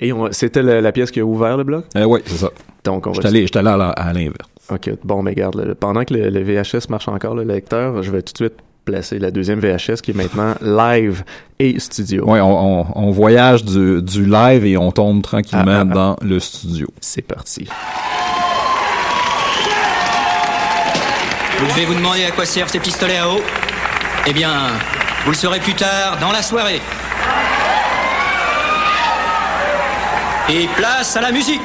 Et 0.00 0.12
c'était 0.32 0.62
la, 0.62 0.80
la 0.80 0.90
pièce 0.90 1.10
qui 1.12 1.20
a 1.20 1.24
ouvert 1.24 1.56
le 1.56 1.64
bloc? 1.64 1.84
Oui, 1.94 2.20
c'est 2.26 2.36
ça. 2.38 2.50
Donc, 2.82 3.06
on 3.06 3.12
va. 3.12 3.20
J'étais 3.30 3.58
allé, 3.58 3.68
à 3.68 4.12
l'inverse. 4.12 4.48
Ok, 4.70 4.90
bon, 5.04 5.22
mais 5.22 5.34
garde, 5.34 5.74
pendant 5.74 6.04
que 6.04 6.14
le, 6.14 6.30
le 6.30 6.42
VHS 6.42 6.88
marche 6.88 7.06
encore, 7.08 7.34
le 7.34 7.44
lecteur, 7.44 8.02
je 8.02 8.10
vais 8.10 8.22
tout 8.22 8.32
de 8.32 8.38
suite 8.38 8.54
placer 8.84 9.18
la 9.18 9.30
deuxième 9.30 9.60
VHS 9.60 10.00
qui 10.02 10.10
est 10.10 10.14
maintenant 10.14 10.54
live 10.60 11.24
et 11.58 11.78
studio. 11.80 12.24
Ouais, 12.26 12.40
on, 12.40 12.80
on, 12.80 12.86
on 12.94 13.10
voyage 13.10 13.64
du, 13.64 14.02
du 14.02 14.26
live 14.26 14.64
et 14.66 14.76
on 14.76 14.92
tombe 14.92 15.22
tranquillement 15.22 15.64
Ah, 15.68 15.78
ah, 15.78 15.88
ah. 15.90 15.94
dans 15.94 16.16
le 16.22 16.38
studio. 16.40 16.86
C'est 17.00 17.22
parti. 17.22 17.66
Vous 21.58 21.66
devez 21.66 21.84
vous 21.86 21.94
demander 21.94 22.24
à 22.24 22.30
quoi 22.30 22.44
servent 22.44 22.68
ces 22.70 22.80
pistolets 22.80 23.18
à 23.18 23.28
eau 23.28 23.40
Eh 24.26 24.32
bien, 24.32 24.50
vous 25.24 25.30
le 25.30 25.36
saurez 25.36 25.60
plus 25.60 25.74
tard 25.74 26.18
dans 26.20 26.32
la 26.32 26.42
soirée. 26.42 26.80
Et 30.50 30.68
place 30.76 31.16
à 31.16 31.22
la 31.22 31.32
musique 31.32 31.62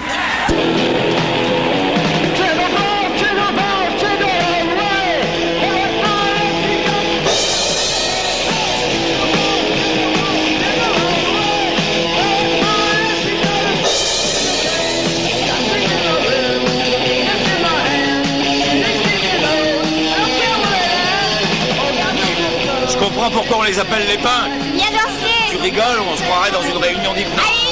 comprends 23.20 23.42
pourquoi 23.42 23.58
on 23.58 23.64
les 23.64 23.78
appelle 23.78 24.08
les 24.08 24.18
pins. 24.18 24.48
Danser 24.78 25.52
Tu 25.52 25.58
rigoles, 25.58 26.00
on 26.00 26.16
se 26.16 26.24
croirait 26.24 26.52
dans 26.52 26.62
une 26.62 26.78
réunion 26.78 27.14
d'hypnose. 27.14 27.69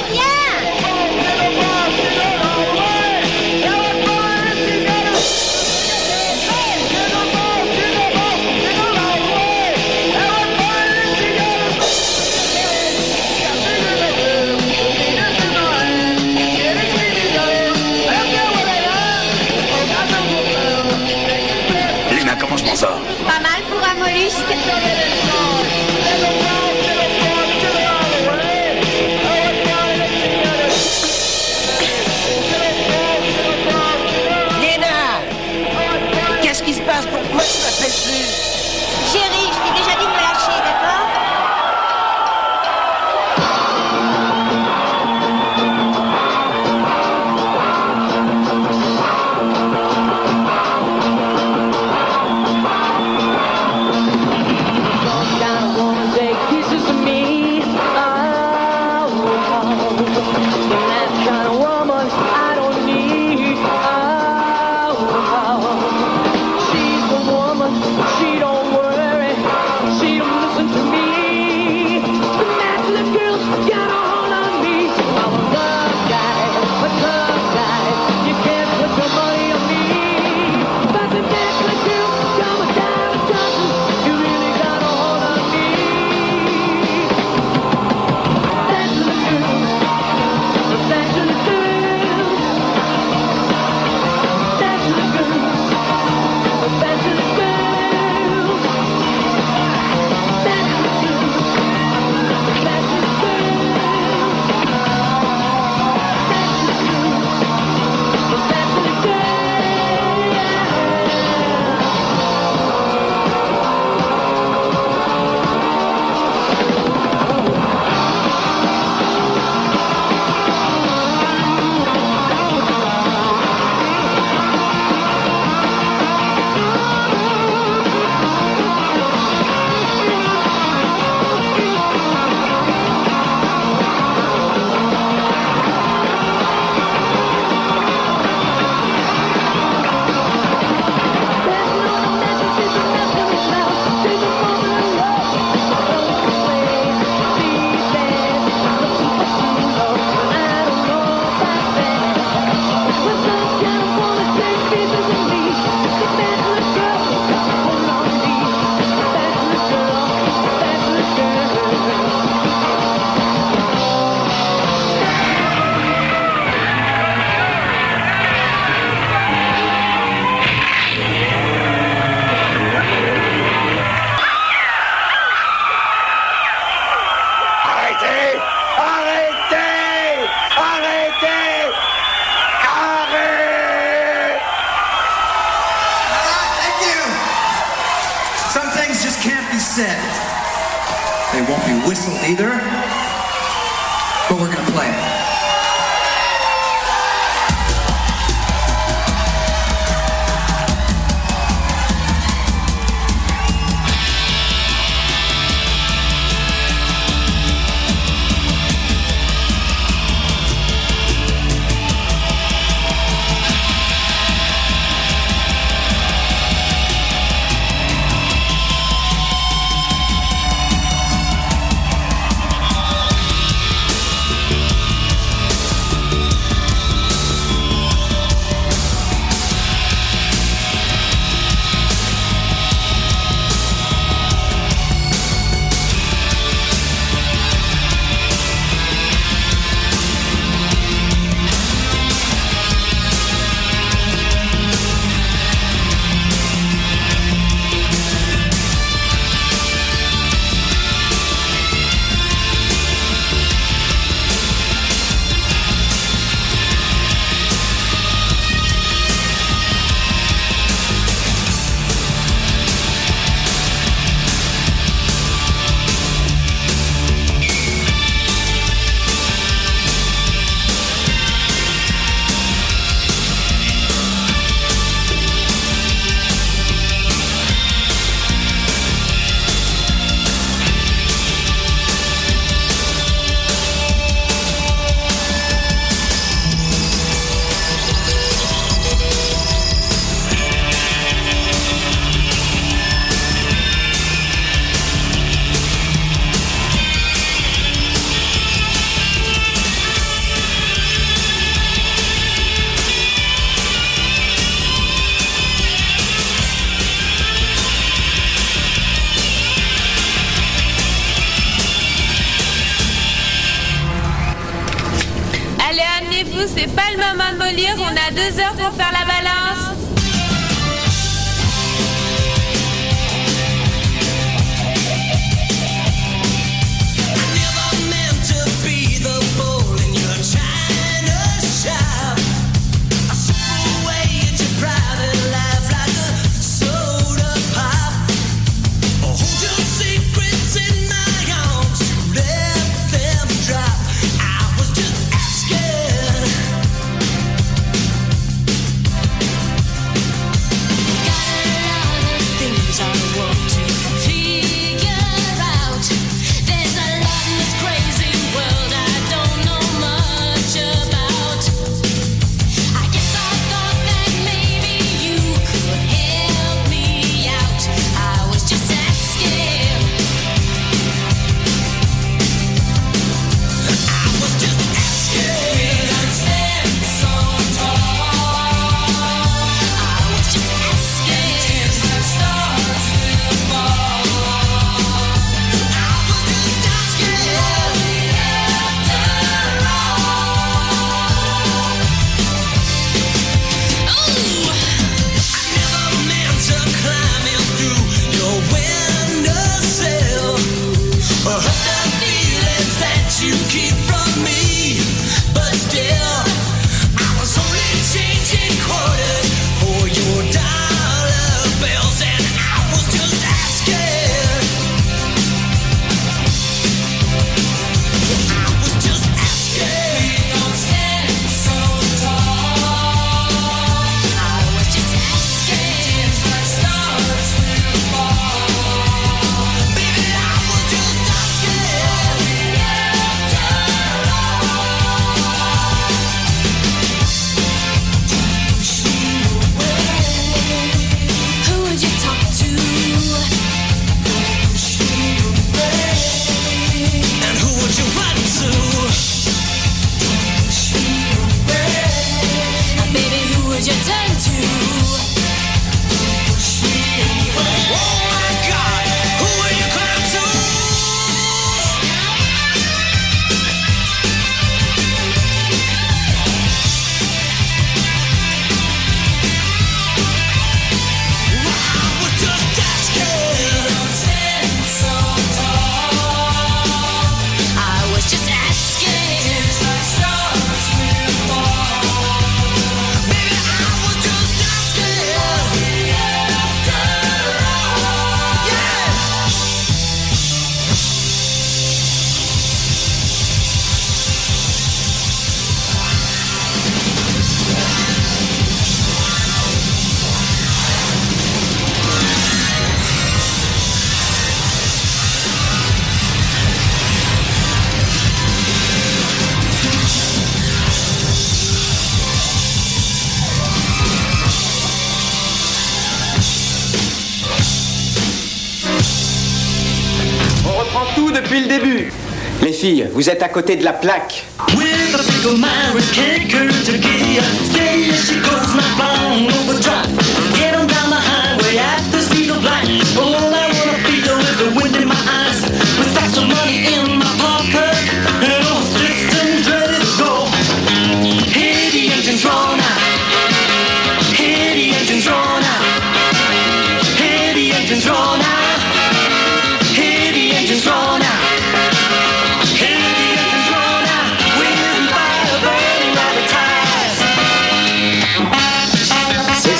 Vous 522.92 523.08
êtes 523.10 523.22
à 523.22 523.28
côté 523.28 523.56
de 523.56 523.64
la 523.64 523.72
plaque. 523.72 524.24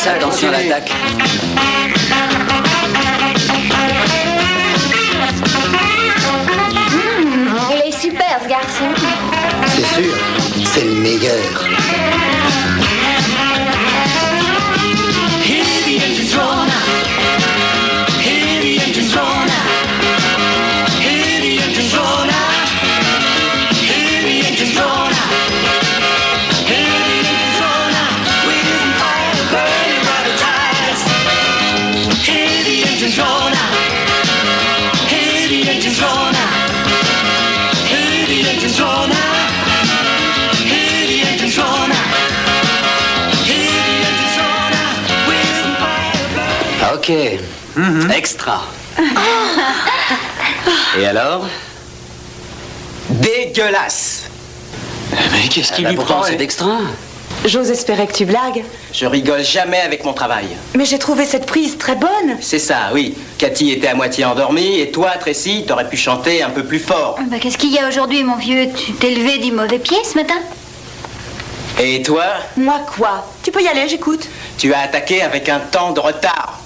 Ça, 0.09 0.15
attention 0.15 0.49
à 0.49 0.53
l'attaque. 0.53 0.93
Mmh, 6.91 7.49
il 7.71 7.89
est 7.89 8.01
super 8.01 8.39
ce 8.43 8.49
garçon. 8.49 8.85
C'est 9.67 10.03
sûr, 10.03 10.15
c'est 10.65 10.85
le 10.85 10.95
meilleur. 10.95 11.78
Fire 47.09 47.41
Ok. 47.77 48.11
Extra. 48.17 48.63
Et 50.99 51.07
alors? 51.07 51.47
Dégueulasse 53.11 54.25
Mais 55.13 55.49
qu'est-ce 55.49 55.73
qui 55.73 55.83
lui 55.83 55.97
prend 55.97 56.23
C'est 56.23 56.41
extra. 56.41 56.79
J'ose 57.45 57.71
espérer 57.71 58.07
que 58.07 58.13
tu 58.13 58.25
blagues. 58.25 58.65
Je 58.93 59.07
rigole 59.07 59.45
jamais 59.45 59.81
avec 59.81 60.05
mon 60.05 60.13
travail. 60.13 60.47
Mais 60.75 60.85
j'ai 60.85 60.99
trouvé 60.99 61.25
cette 61.25 61.47
prise 61.47 61.79
très 61.79 61.95
bonne. 61.95 62.37
C'est 62.41 62.59
ça, 62.59 62.91
oui. 62.93 63.15
Cathy 63.39 63.71
était 63.71 63.89
à 63.89 63.95
moitié 63.95 64.25
endormie 64.25 64.81
et 64.81 64.91
toi, 64.91 65.11
Tracy, 65.21 65.65
t'aurais 65.67 65.89
pu 65.89 65.97
chanter 65.97 66.43
un 66.43 66.51
peu 66.51 66.65
plus 66.65 66.81
fort. 66.81 67.19
Bah, 67.31 67.37
Qu'est-ce 67.41 67.59
qu'il 67.59 67.73
y 67.73 67.79
a 67.79 67.87
aujourd'hui, 67.89 68.25
mon 68.25 68.37
vieux? 68.37 68.69
Tu 68.75 68.93
t'es 68.95 69.11
levé 69.11 69.39
du 69.39 69.53
mauvais 69.53 69.79
pied 69.79 69.99
ce 70.05 70.19
matin? 70.19 70.35
Et 71.81 72.03
toi, 72.03 72.25
Moi 72.57 72.81
quoi? 72.97 73.25
Tu 73.45 73.53
peux 73.53 73.63
y 73.63 73.69
aller, 73.69 73.89
j'écoute. 73.89 74.27
tu 74.59 74.75
as 74.75 74.81
attaqué 74.81 75.23
avec 75.23 75.49
un 75.49 75.61
temps 75.61 75.93
de 75.93 76.01
retard. 76.01 76.58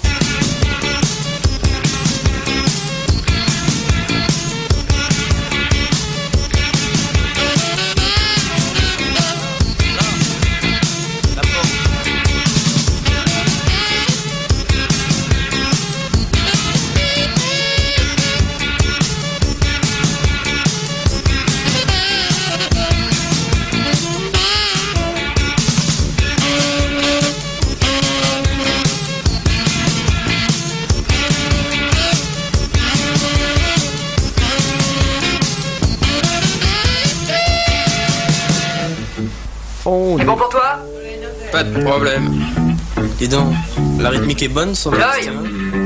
Problème. 41.83 42.45
Dis 43.17 43.27
donc, 43.27 43.53
la 43.99 44.09
rythmique 44.09 44.41
est 44.43 44.47
bonne 44.47 44.75
sur 44.75 44.91
le 44.91 45.01
hein 45.01 45.11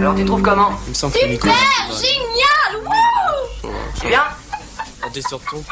Alors 0.01 0.15
tu 0.15 0.25
trouves 0.25 0.41
comment 0.41 0.71
Il 0.87 0.89
me 0.89 0.93
semble 0.93 1.13
que 1.13 1.19
le 1.25 1.27
micro. 1.31 1.49
Génial 1.89 2.83
Wouh 2.85 4.07
bien 4.07 4.23
Ah, 5.03 5.07
T'es 5.13 5.21
sur 5.21 5.39
ton. 5.41 5.63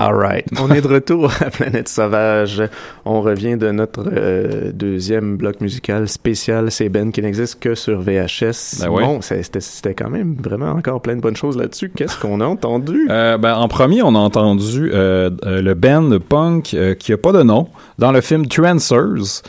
Oh! 0.00 0.10
Alright. 0.10 0.46
On 0.58 0.70
est 0.70 0.80
de 0.80 0.88
retour 0.88 1.30
à 1.40 1.50
Planète 1.50 1.88
Sauvage. 1.88 2.62
On 3.04 3.20
revient 3.20 3.56
de 3.56 3.70
notre 3.70 4.04
euh, 4.10 4.72
deuxième 4.72 5.36
bloc 5.36 5.60
musical 5.60 6.08
spécial. 6.08 6.70
C'est 6.70 6.88
Ben 6.88 7.12
qui 7.12 7.22
n'existe 7.22 7.60
que 7.60 7.74
sur 7.74 8.00
VHS. 8.00 8.80
Ben 8.80 8.88
ouais. 8.88 9.04
Bon, 9.04 9.20
c'était 9.20 9.94
quand 9.94 10.10
même 10.10 10.36
vraiment 10.42 10.70
encore 10.70 11.02
plein 11.02 11.16
de 11.16 11.20
bonnes 11.20 11.36
choses 11.36 11.56
là-dessus. 11.56 11.92
Qu'est-ce 11.94 12.18
qu'on 12.18 12.40
a 12.40 12.46
entendu? 12.46 13.08
Euh, 13.20 13.38
ben, 13.38 13.54
en 13.56 13.66
premier, 13.66 14.02
on 14.02 14.14
a 14.14 14.18
entendu 14.18 14.90
euh, 14.94 15.30
euh, 15.44 15.60
le 15.60 15.74
band 15.74 16.18
punk 16.26 16.76
qui 16.98 17.12
a 17.12 17.18
pas 17.18 17.32
de 17.32 17.42
nom 17.42 17.68
dans 17.98 18.12
le 18.12 18.20
film 18.20 18.46
Trancers, 18.46 19.42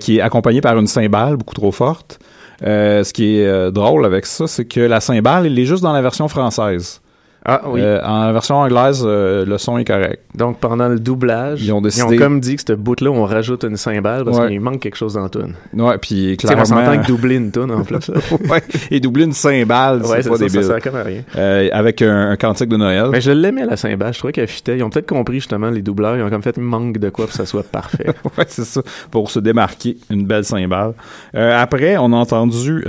qui 0.00 0.18
est 0.18 0.20
accompagné 0.20 0.60
par 0.60 0.76
une 0.78 0.86
cymbale 0.86 1.36
beaucoup 1.36 1.54
trop 1.54 1.72
forte. 1.72 2.18
Ce 2.60 3.12
qui 3.12 3.38
est 3.38 3.70
drôle 3.70 4.04
avec 4.04 4.26
ça, 4.26 4.46
c'est 4.46 4.64
que 4.64 4.80
la 4.80 5.00
cymbale, 5.00 5.46
il 5.46 5.58
est 5.58 5.64
juste 5.64 5.82
dans 5.82 5.92
la 5.92 6.02
version 6.02 6.28
française. 6.28 7.00
Ah 7.44 7.62
oui. 7.66 7.80
Euh, 7.82 8.00
en 8.04 8.30
version 8.32 8.56
anglaise, 8.56 9.02
euh, 9.06 9.46
le 9.46 9.56
son 9.58 9.78
est 9.78 9.84
correct. 9.84 10.20
Donc, 10.34 10.58
pendant 10.58 10.88
le 10.88 10.98
doublage, 10.98 11.62
Ils 11.62 11.72
ont 11.72 11.80
décidé- 11.80 12.16
comme 12.16 12.40
dit 12.40 12.56
que 12.56 12.62
cette 12.66 12.78
bout-là, 12.78 13.10
on 13.10 13.24
rajoute 13.24 13.64
une 13.64 13.76
cymbale 13.76 14.24
parce 14.24 14.38
Ouais. 14.38 14.48
qu'il 14.48 14.60
manque 14.60 14.80
quelque 14.80 14.96
chose 14.96 15.14
dans 15.14 15.22
la 15.22 15.28
tune. 15.30 15.54
Ouais, 15.72 15.96
puis 15.98 16.36
clairement... 16.36 16.62
On 16.62 16.64
s'entend 16.66 16.98
que 17.00 17.06
doubler 17.06 17.36
une 17.36 17.50
tune 17.50 17.70
en 17.70 17.82
plus. 17.84 18.10
ouais, 18.50 18.62
et 18.90 19.00
doubler 19.00 19.24
une 19.24 19.32
cymbale, 19.32 20.02
Ouais, 20.02 20.22
c'est 20.22 20.28
pas 20.28 20.36
ça, 20.36 20.44
débile. 20.44 20.62
ça 20.62 20.68
sert 20.74 20.82
comme 20.82 20.96
à 20.96 21.02
rien. 21.04 21.22
Euh, 21.36 21.68
avec 21.72 22.02
un, 22.02 22.30
un 22.30 22.36
cantique 22.36 22.68
de 22.68 22.76
Noël. 22.76 23.06
Mais 23.12 23.20
je 23.20 23.30
l'aimais 23.30 23.64
la 23.64 23.76
cymbale, 23.76 24.12
je 24.12 24.18
trouvais 24.18 24.32
qu'elle 24.32 24.46
fitait. 24.48 24.76
Ils 24.76 24.82
ont 24.82 24.90
peut-être 24.90 25.08
compris 25.08 25.36
justement 25.36 25.70
les 25.70 25.80
doubleurs, 25.82 26.16
ils 26.16 26.22
ont 26.22 26.30
comme 26.30 26.42
fait 26.42 26.58
manque 26.58 26.98
de 26.98 27.08
quoi 27.08 27.24
pour 27.24 27.30
que 27.32 27.36
ça 27.36 27.46
soit 27.46 27.62
parfait. 27.64 28.06
ouais, 28.36 28.44
c'est 28.48 28.64
ça. 28.64 28.82
Pour 29.10 29.30
se 29.30 29.38
démarquer, 29.38 29.96
une 30.10 30.26
belle 30.26 30.44
cymbale. 30.44 30.92
Après, 31.34 31.96
on 31.96 32.12
a 32.12 32.16
entendu 32.16 32.84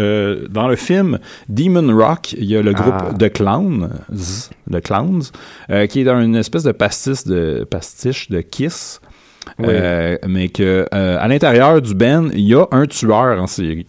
dans 0.49 0.67
le 0.67 0.75
film 0.75 1.19
Demon 1.47 1.95
Rock, 1.95 2.33
il 2.33 2.45
y 2.45 2.57
a 2.57 2.62
le 2.62 2.73
groupe 2.73 2.93
Ah. 2.99 3.13
The 3.17 3.31
Clowns, 4.47 4.71
The 4.71 4.82
Clowns, 4.82 5.21
euh, 5.69 5.88
qui 5.88 6.02
est 6.02 6.04
dans 6.04 6.21
une 6.21 6.36
espèce 6.36 6.63
de 6.63 6.71
pastis 6.71 7.25
de 7.25 7.65
pastiche 7.69 8.30
de 8.30 8.41
Kiss. 8.41 9.02
Oui. 9.58 9.67
Euh, 9.69 10.17
mais 10.28 10.49
que 10.49 10.86
euh, 10.93 11.17
à 11.19 11.28
l'intérieur 11.28 11.82
du 11.82 11.95
band, 11.95 12.30
il 12.34 12.47
y 12.47 12.54
a 12.54 12.65
un 12.71 12.86
tueur 12.86 13.41
en 13.41 13.47
série 13.47 13.88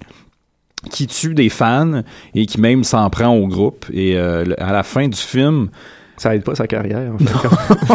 qui 0.90 1.06
tue 1.06 1.34
des 1.34 1.50
fans 1.50 2.02
et 2.34 2.46
qui 2.46 2.60
même 2.60 2.84
s'en 2.84 3.10
prend 3.10 3.34
au 3.34 3.46
groupe. 3.46 3.84
Et 3.92 4.16
à 4.16 4.72
la 4.72 4.82
fin 4.82 5.08
du 5.08 5.18
film, 5.18 5.68
ça 6.20 6.34
aide 6.34 6.44
pas 6.44 6.54
sa 6.54 6.66
carrière. 6.66 7.12
En 7.14 7.18
fait. 7.18 7.94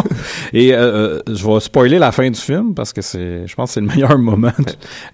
et 0.52 0.74
euh, 0.74 0.78
euh, 0.78 1.22
je 1.32 1.46
vais 1.46 1.60
spoiler 1.60 1.98
la 2.00 2.10
fin 2.10 2.28
du 2.28 2.40
film 2.40 2.74
parce 2.74 2.92
que 2.92 3.00
c'est, 3.00 3.46
je 3.46 3.54
pense 3.54 3.70
que 3.70 3.74
c'est 3.74 3.80
le 3.80 3.86
meilleur 3.86 4.18
moment. 4.18 4.50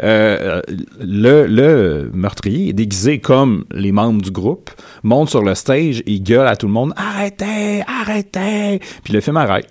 Euh, 0.03 0.63
le, 0.99 1.47
le 1.47 2.11
meurtrier 2.15 2.71
est 2.71 2.73
déguisé 2.73 3.19
comme 3.19 3.65
les 3.71 3.93
membres 3.93 4.23
du 4.23 4.31
groupe, 4.31 4.71
monte 5.03 5.29
sur 5.29 5.43
le 5.43 5.55
stage 5.55 6.03
et 6.07 6.21
gueule 6.21 6.47
à 6.47 6.57
tout 6.57 6.67
le 6.67 6.73
monde 6.73 6.95
arrêtez, 6.97 7.83
arrêtez. 7.87 8.81
Puis 9.05 9.13
le 9.13 9.21
film 9.21 9.37
arrête. 9.37 9.69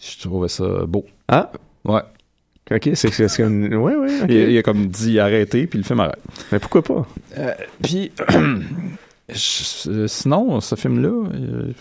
Je 0.00 0.20
trouvais 0.26 0.48
ça 0.48 0.64
beau. 0.88 1.04
Ah. 1.28 1.52
Ouais. 1.84 2.00
Ok, 2.70 2.90
c'est 2.94 3.12
c'est- 3.12 3.28
c'est 3.28 3.42
comme. 3.42 3.64
Ouais, 3.74 3.94
ouais. 3.94 4.08
Il, 4.28 4.34
il 4.50 4.58
a 4.58 4.62
comme 4.62 4.86
dit 4.86 5.18
arrêtez, 5.20 5.66
puis 5.66 5.78
le 5.78 5.84
film 5.84 6.00
arrête. 6.00 6.18
Mais 6.50 6.58
pourquoi 6.58 6.82
pas? 6.82 7.06
Euh, 7.38 7.52
puis, 7.82 8.10
je- 9.28 9.90
euh, 9.90 10.06
sinon, 10.06 10.60
ce 10.60 10.74
film-là, 10.74 11.08
euh, 11.34 11.72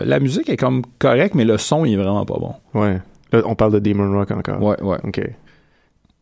la 0.00 0.18
musique 0.20 0.48
est 0.48 0.56
comme 0.56 0.82
correcte, 0.98 1.34
mais 1.34 1.44
le 1.44 1.58
son 1.58 1.84
il 1.84 1.94
est 1.94 1.96
vraiment 1.96 2.24
pas 2.26 2.38
bon. 2.38 2.54
Ouais. 2.74 3.00
Là, 3.32 3.42
on 3.44 3.54
parle 3.54 3.72
de 3.72 3.78
Demon 3.78 4.12
Rock 4.12 4.30
encore. 4.30 4.62
Ouais, 4.62 4.80
ouais. 4.82 4.98
Ok. 5.04 5.20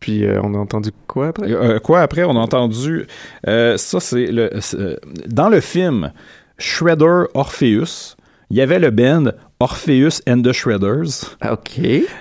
Puis 0.01 0.25
euh, 0.25 0.41
on 0.43 0.55
a 0.55 0.59
entendu 0.59 0.91
quoi 1.07 1.29
après? 1.29 1.51
Euh, 1.51 1.79
quoi 1.79 2.01
après, 2.01 2.25
on 2.25 2.33
a 2.37 2.41
entendu. 2.41 3.07
euh, 3.47 3.77
ça, 3.77 4.01
c'est 4.01 4.27
le. 4.27 4.51
euh, 4.75 4.97
dans 5.27 5.49
le 5.49 5.61
film 5.61 6.13
Shredder 6.59 7.25
Orpheus, 7.35 8.17
il 8.51 8.57
y 8.57 8.61
avait 8.61 8.79
le 8.79 8.91
band 8.91 9.31
Orpheus 9.65 10.21
and 10.29 10.43
the 10.43 10.53
Shredders. 10.53 11.37
OK. 11.51 11.81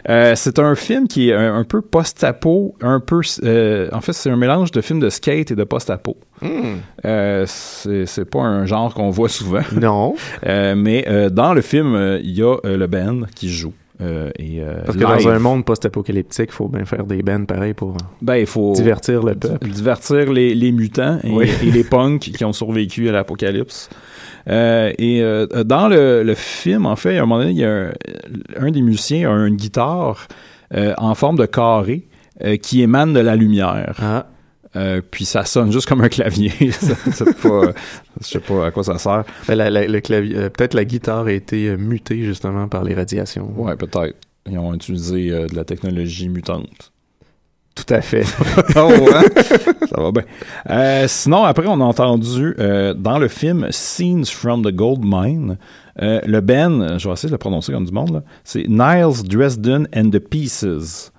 Euh, 0.10 0.34
c'est 0.36 0.60
un 0.60 0.76
film 0.76 1.08
qui 1.08 1.30
est 1.30 1.34
un, 1.34 1.56
un 1.56 1.64
peu 1.64 1.82
post-apo, 1.82 2.76
un 2.82 3.00
peu... 3.00 3.22
euh, 3.44 3.90
en 3.92 4.02
fait, 4.02 4.14
c'est 4.14 4.30
un 4.30 4.38
mélange 4.38 4.72
de 4.72 4.82
film 4.82 5.00
de 5.00 5.10
skate 5.10 5.52
et 5.52 5.56
de 5.56 5.64
post-apo. 5.64 6.16
Hmm. 6.42 6.78
Euh, 7.06 7.46
c'est 7.48 8.26
pas 8.30 8.42
un 8.42 8.66
genre 8.66 8.94
qu'on 8.94 9.10
voit 9.10 9.30
souvent. 9.30 9.62
Non. 9.74 10.16
Mais 10.46 11.06
dans 11.32 11.54
le 11.54 11.62
film, 11.62 12.20
il 12.24 12.32
y 12.32 12.42
a 12.42 12.56
le 12.64 12.88
band 12.88 13.22
qui 13.36 13.50
joue. 13.50 13.74
Euh, 14.02 14.32
et, 14.40 14.60
euh, 14.62 14.82
Parce 14.86 14.98
que 14.98 15.04
live. 15.04 15.24
dans 15.24 15.30
un 15.30 15.40
monde 15.40 15.66
post-apocalyptique, 15.66 16.50
il 16.50 16.54
faut 16.54 16.68
bien 16.68 16.84
faire 16.84 17.04
des 17.06 17.22
bands 17.22 17.46
pareils 17.46 17.74
pour 17.76 17.96
Ben, 18.22 18.36
il 18.38 18.48
faut 18.48 18.74
divertir 18.74 19.22
le 19.24 19.36
peuple. 19.36 19.70
divertir 19.70 20.34
les, 20.34 20.56
les 20.56 20.72
mutants 20.72 21.20
et, 21.24 21.30
Oui. 21.32 21.48
et 21.62 21.72
les 21.72 21.84
punks 21.84 22.20
qui 22.20 22.44
ont 22.44 22.54
survécu 22.54 23.08
à 23.08 23.12
l'apocalypse. 23.12 23.90
Euh, 24.50 24.92
et 24.98 25.22
euh, 25.22 25.46
dans 25.64 25.88
le, 25.88 26.24
le 26.24 26.36
film, 26.36 26.86
en 26.86 26.96
fait, 26.96 27.18
à 27.18 27.24
un 27.24 27.26
moment 27.26 27.40
donné, 27.40 27.52
il 27.52 27.58
y 27.58 27.66
a 27.66 27.72
un, 27.88 27.92
un 28.58 28.72
des 28.72 28.82
musiciens 28.82 29.30
a 29.32 29.48
une 29.48 29.56
guitare 29.56 30.28
euh, 30.74 30.94
en 30.98 31.16
forme 31.16 31.38
de 31.38 31.46
carré 31.46 32.08
euh, 32.44 32.58
qui 32.58 32.82
émane 32.82 33.14
de 33.14 33.20
la 33.20 33.36
lumière. 33.36 33.96
Ah. 34.02 34.28
Euh, 34.76 35.02
puis 35.12 35.24
ça 35.26 35.46
sonne 35.46 35.72
juste 35.72 35.88
comme 35.88 36.02
un 36.02 36.10
clavier. 36.10 36.52
C'est 36.72 37.42
pas, 37.42 37.72
je 38.20 38.26
sais 38.28 38.40
pas 38.40 38.66
à 38.68 38.72
quoi 38.72 38.84
ça 38.84 38.98
sert. 38.98 39.24
Ben, 39.48 39.56
la- 39.56 39.70
la- 39.70 39.88
le 39.88 40.00
clavier, 40.02 40.36
euh, 40.36 40.50
peut-être 40.50 40.74
la 40.74 40.84
guitare 40.84 41.28
a 41.28 41.32
été 41.32 41.78
mutée 41.78 42.24
justement 42.24 42.68
par 42.68 42.84
les 42.84 42.96
radiations. 42.96 43.52
Ouais, 43.56 43.76
peut-être. 43.76 44.16
Ils 44.50 44.58
ont 44.58 44.74
utilisé 44.74 45.30
de 45.30 45.56
la 45.56 45.64
technologie 45.64 46.28
mutante. 46.28 46.92
Tout 47.76 47.92
à 47.92 48.02
fait. 48.02 48.24
oh, 48.76 48.88
ouais. 48.88 49.88
Ça 49.88 50.02
va 50.02 50.12
bien. 50.12 50.24
Euh, 50.70 51.06
sinon, 51.08 51.44
après, 51.44 51.66
on 51.68 51.82
a 51.82 51.84
entendu 51.84 52.56
euh, 52.60 52.94
dans 52.94 53.18
le 53.18 53.28
film 53.28 53.68
Scenes 53.72 54.26
from 54.26 54.64
the 54.64 54.72
Gold 54.72 55.02
Mine, 55.04 55.58
euh, 56.02 56.22
le 56.26 56.42
Ben, 56.42 57.00
je 57.00 57.08
vais 57.08 57.14
essayer 57.14 57.30
de 57.30 57.34
le 57.34 57.40
prononcer 57.40 57.72
comme 57.72 57.86
du 57.86 57.92
monde, 57.92 58.14
là, 58.14 58.24
c'est 58.44 58.68
Niles 58.68 59.24
Dresden 59.28 59.88
and 59.96 60.10
the 60.12 60.20
Pieces. 60.20 61.13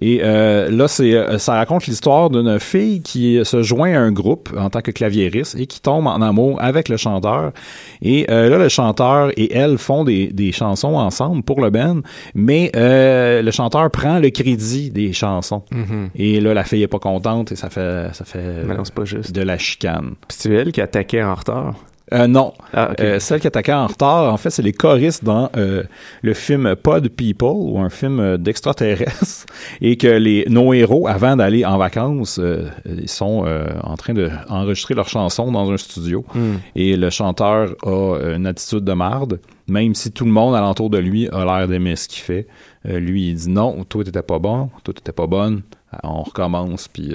Et 0.00 0.20
euh, 0.22 0.70
là, 0.70 0.88
c'est, 0.88 1.14
euh, 1.14 1.38
ça 1.38 1.54
raconte 1.54 1.86
l'histoire 1.86 2.30
d'une 2.30 2.58
fille 2.58 3.02
qui 3.02 3.40
se 3.44 3.62
joint 3.62 3.94
à 3.94 4.00
un 4.00 4.12
groupe 4.12 4.50
en 4.58 4.70
tant 4.70 4.80
que 4.80 4.90
claviériste 4.90 5.56
et 5.58 5.66
qui 5.66 5.80
tombe 5.80 6.06
en 6.06 6.20
amour 6.22 6.60
avec 6.60 6.88
le 6.88 6.96
chanteur. 6.96 7.52
Et 8.00 8.26
euh, 8.30 8.48
là, 8.48 8.58
le 8.58 8.68
chanteur 8.68 9.30
et 9.36 9.54
elle 9.54 9.78
font 9.78 10.04
des, 10.04 10.28
des 10.28 10.52
chansons 10.52 10.94
ensemble 10.94 11.42
pour 11.42 11.60
le 11.60 11.70
band, 11.70 12.00
mais 12.34 12.70
euh, 12.76 13.42
le 13.42 13.50
chanteur 13.50 13.90
prend 13.90 14.18
le 14.18 14.30
crédit 14.30 14.90
des 14.90 15.12
chansons. 15.12 15.62
Mhm. 15.70 16.10
Et 16.14 16.40
là, 16.40 16.54
la 16.54 16.64
fille 16.64 16.82
est 16.82 16.88
pas 16.88 16.98
contente 16.98 17.52
et 17.52 17.56
ça 17.56 17.70
fait, 17.70 18.08
ça 18.12 18.24
fait 18.24 18.64
Mais 18.66 18.74
non, 18.74 18.84
c'est 18.84 18.94
pas 18.94 19.04
juste. 19.04 19.32
de 19.32 19.42
la 19.42 19.58
chicane. 19.58 20.14
Puis 20.28 20.38
c'est 20.40 20.50
elle 20.52 20.72
qui 20.72 20.80
attaquait 20.80 21.22
en 21.22 21.34
retard. 21.34 21.74
Euh, 22.12 22.26
non. 22.26 22.52
Ah. 22.72 22.92
Euh, 23.00 23.18
celle 23.18 23.40
qui 23.40 23.46
attaquait 23.46 23.72
en 23.72 23.86
retard, 23.86 24.32
en 24.32 24.36
fait, 24.36 24.50
c'est 24.50 24.62
les 24.62 24.72
choristes 24.72 25.24
dans 25.24 25.50
euh, 25.56 25.82
le 26.22 26.34
film 26.34 26.76
Pod 26.76 27.08
People, 27.08 27.54
ou 27.54 27.80
un 27.80 27.90
film 27.90 28.36
d'extraterrestres, 28.36 29.46
et 29.80 29.96
que 29.96 30.06
les 30.06 30.44
nos 30.48 30.72
héros, 30.72 31.08
avant 31.08 31.36
d'aller 31.36 31.64
en 31.64 31.78
vacances, 31.78 32.40
ils 32.86 33.08
sont 33.08 33.46
en 33.82 33.96
train 33.96 34.14
de 34.14 34.30
enregistrer 34.48 34.94
leurs 34.94 35.08
chansons 35.08 35.50
dans 35.50 35.70
un 35.70 35.76
studio. 35.76 36.24
Hmm. 36.34 36.56
Et 36.74 36.96
le 36.96 37.10
chanteur 37.10 37.74
a 37.84 38.34
une 38.34 38.46
attitude 38.46 38.84
de 38.84 38.92
marde, 38.92 39.40
même 39.68 39.94
si 39.94 40.12
tout 40.12 40.24
le 40.24 40.30
monde 40.30 40.54
alentour 40.54 40.90
de 40.90 40.98
lui 40.98 41.28
a 41.28 41.44
l'air 41.44 41.68
d'aimer 41.68 41.96
ce 41.96 42.08
qu'il 42.08 42.22
fait. 42.22 42.46
Lui, 42.84 43.30
il 43.30 43.34
dit 43.36 43.50
non, 43.50 43.84
toi 43.84 44.04
t'étais 44.04 44.22
pas 44.22 44.38
bon, 44.38 44.70
toi 44.84 44.94
t'étais 44.94 45.12
pas 45.12 45.26
bonne, 45.26 45.62
on 46.02 46.22
recommence, 46.22 46.88
puis 46.88 47.14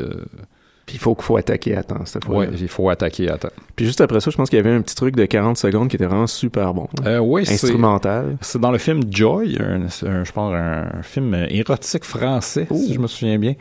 Puis 0.88 0.96
il 0.96 1.00
faut 1.00 1.14
qu'il 1.16 1.26
faut 1.26 1.36
attaquer 1.36 1.76
à 1.76 1.84
temps 1.84 2.06
cette 2.06 2.24
fois. 2.24 2.38
ouais, 2.38 2.50
il 2.58 2.68
faut 2.70 2.90
attaquer 2.90 3.30
à 3.30 3.38
temps. 3.38 3.50
Puis 3.76 3.86
juste 3.86 4.00
après 4.00 4.22
ça, 4.22 4.32
je 4.32 4.38
pense 4.38 4.50
qu'il 4.50 4.56
y 4.56 4.60
avait 4.62 4.72
un 4.72 4.82
petit 4.82 4.96
truc 4.96 5.18
de 5.18 5.26
40 5.26 5.58
secondes 5.58 5.90
qui 5.90 5.98
était 5.98 6.06
vraiment 6.06 6.28
super 6.28 6.74
bon. 6.74 6.88
Euh, 7.06 7.20
oui, 7.20 7.46
c'est- 7.46 7.56
Instrumental. 7.56 8.38
C'est 8.40 8.60
dans 8.62 8.72
le 8.72 8.78
film 8.78 9.02
Joy, 9.12 9.58
un, 9.60 9.82
un- 10.08 10.24
je 10.24 10.32
pense 10.32 10.54
un, 10.56 11.02
film 11.04 11.36
érotique 11.50 12.06
français, 12.06 12.68
si 12.74 12.94
je 12.94 13.00
me 13.00 13.08
souviens 13.08 13.38
bien, 13.38 13.56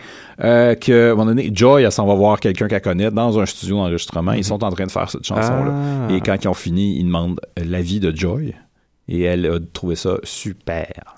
euh, 0.45 0.77
que 0.77 1.09
à 1.09 1.13
un 1.13 1.15
moment 1.17 1.27
donné, 1.27 1.51
Joy, 1.53 1.83
elle 1.83 1.91
s'en 1.91 2.07
va 2.07 2.15
voir 2.15 2.39
quelqu'un 2.39 2.69
qu'elle 2.69 2.81
connaît 2.81 3.11
dans 3.11 3.37
un 3.41 3.45
studio 3.45 3.75
d'enregistrement. 3.77 4.33
Ils 4.33 4.45
sont 4.45 4.63
en 4.63 4.71
train 4.71 4.87
de 4.87 4.93
faire 4.93 5.11
cette 5.11 5.25
chanson-là. 5.27 5.75
Ah. 6.09 6.13
Et 6.13 6.21
quand 6.21 6.37
ils 6.45 6.47
ont 6.49 6.55
fini, 6.55 6.97
ils 7.01 7.05
demandent 7.05 7.41
l'avis 7.57 7.99
de 7.99 8.17
Joy. 8.17 8.55
Et 9.09 9.23
elle 9.23 9.47
a 9.47 9.59
trouvé 9.73 9.97
ça 9.97 10.17
super. 10.23 11.16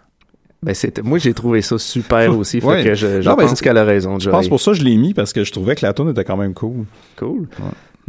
Ben 0.63 0.75
c'était, 0.75 1.03
moi 1.03 1.19
j'ai 1.19 1.35
trouvé 1.35 1.63
ça 1.63 1.79
super 1.79 2.37
aussi. 2.37 2.61
Fait 2.61 2.67
Ouais. 2.67 2.85
que 2.85 2.95
je, 2.95 3.23
je 3.23 3.29
Non, 3.29 3.37
pense 3.37 3.61
qu'elle 3.61 3.77
a 3.79 3.85
raison. 3.85 4.19
Je 4.19 4.29
pense 4.29 4.49
pour 4.49 4.61
ça 4.61 4.73
que 4.73 4.77
je 4.79 4.83
l'ai 4.83 4.97
mis 4.97 5.15
parce 5.15 5.33
que 5.33 5.45
je 5.45 5.53
trouvais 5.53 5.75
que 5.77 5.87
la 5.87 5.93
tune 5.93 6.11
était 6.11 6.25
quand 6.25 6.37
même 6.37 6.53
cool. 6.55 6.85
Cool. 7.17 7.47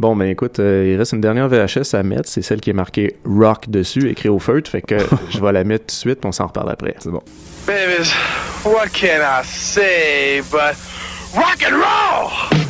Bon, 0.00 0.16
ben 0.16 0.28
écoute, 0.30 0.58
euh, 0.60 0.92
il 0.92 0.96
reste 0.96 1.12
une 1.12 1.20
dernière 1.20 1.46
VHS 1.48 1.94
à 1.94 2.02
mettre. 2.02 2.28
C'est 2.28 2.40
celle 2.42 2.60
qui 2.60 2.70
est 2.70 2.74
marquée 2.74 3.16
Rock 3.26 3.68
dessus, 3.68 4.08
écrit 4.08 4.30
au 4.30 4.38
feutre. 4.38 4.70
Fait 4.70 4.80
que 4.82 4.96
je 5.30 5.38
vais 5.40 5.52
la 5.52 5.62
mettre 5.62 5.84
tout 5.86 5.94
de 5.94 5.98
suite, 5.98 6.20
puis 6.20 6.28
on 6.28 6.32
s'en 6.32 6.46
reparle 6.46 6.70
après. 6.70 6.94
C'est 6.98 7.10
bon. 7.10 7.22
Babies, 7.66 8.10
what 8.64 8.88
can 8.92 9.20
I 9.22 9.44
say 9.44 10.40
but 10.50 10.74
rock 11.36 11.58
and 11.70 11.76
roll? 11.76 12.60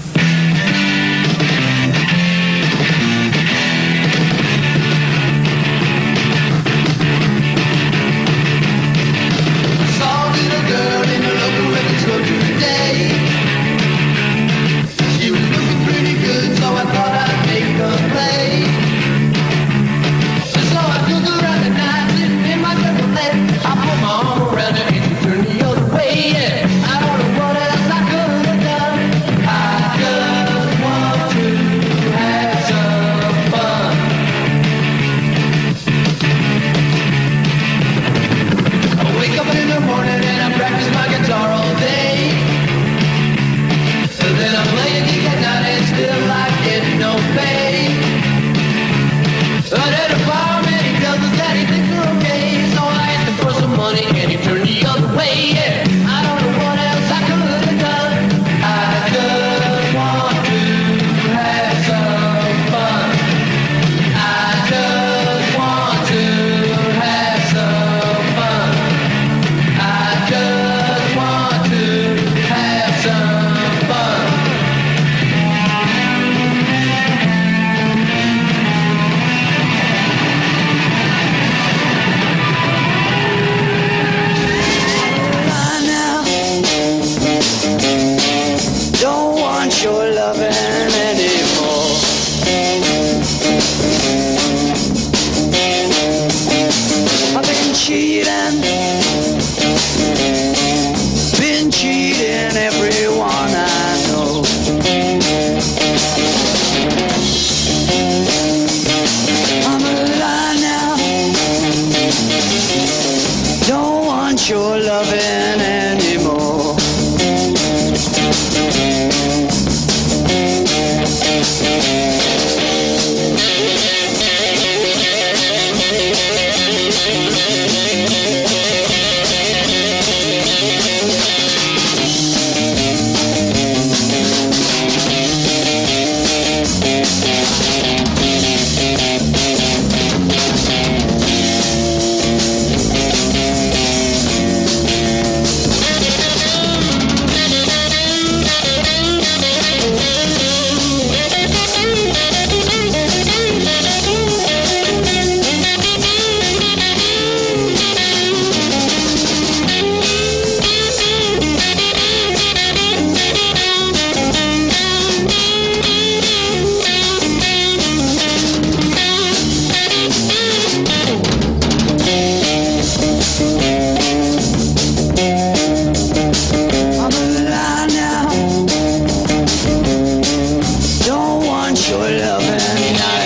myself 182.39 182.71
not 182.99 183.21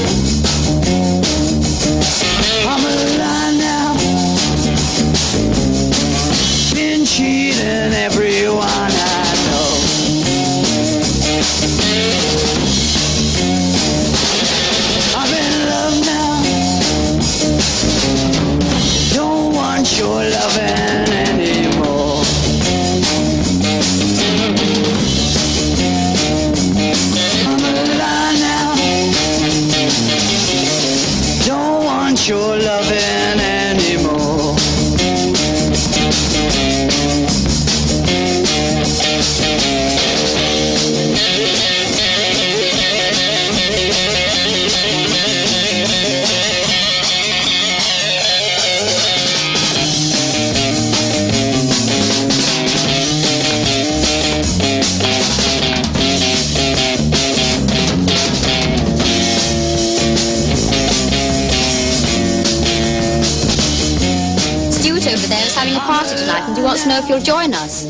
join 67.28 67.54
us. 67.54 67.84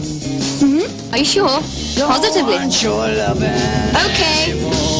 Mm-hmm. 0.63 1.13
Are 1.13 1.19
you 1.19 1.25
sure? 1.25 1.61
Positively. 2.07 2.55
Okay. 4.09 4.96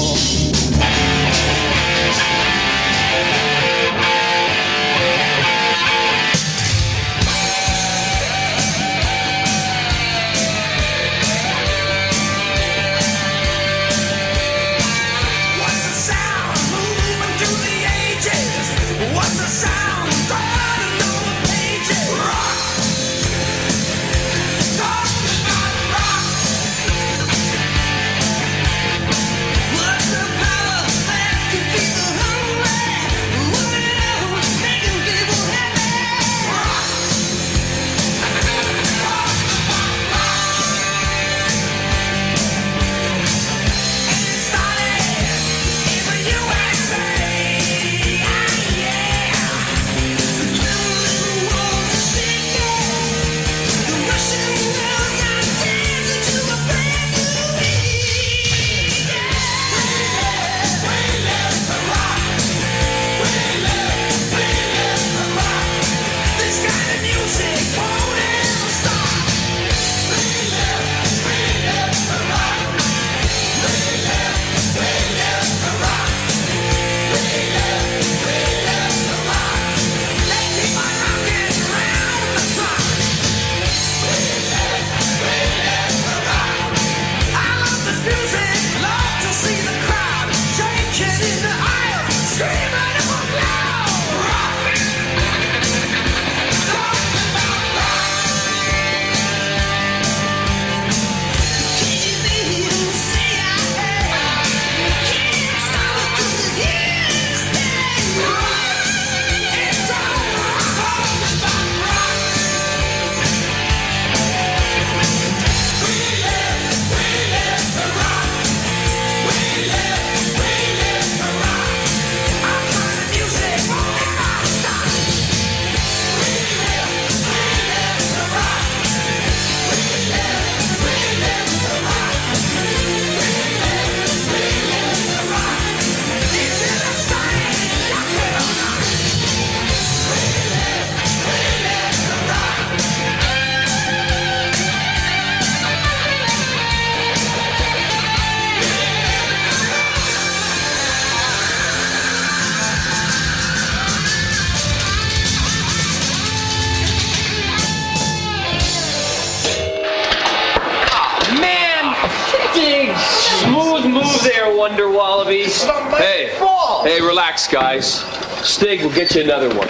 Hey, 166.88 167.02
relax, 167.02 167.50
guys. 167.50 168.00
Stig 168.48 168.82
will 168.82 168.94
get 168.94 169.14
you 169.14 169.22
another 169.22 169.50
one. 169.50 169.68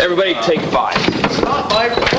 Everybody 0.00 0.34
take 0.42 0.58
five. 0.72 2.15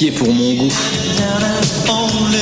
Grossier 0.00 0.10
pour 0.12 0.32
mon 0.32 0.54
goût. 0.54 0.72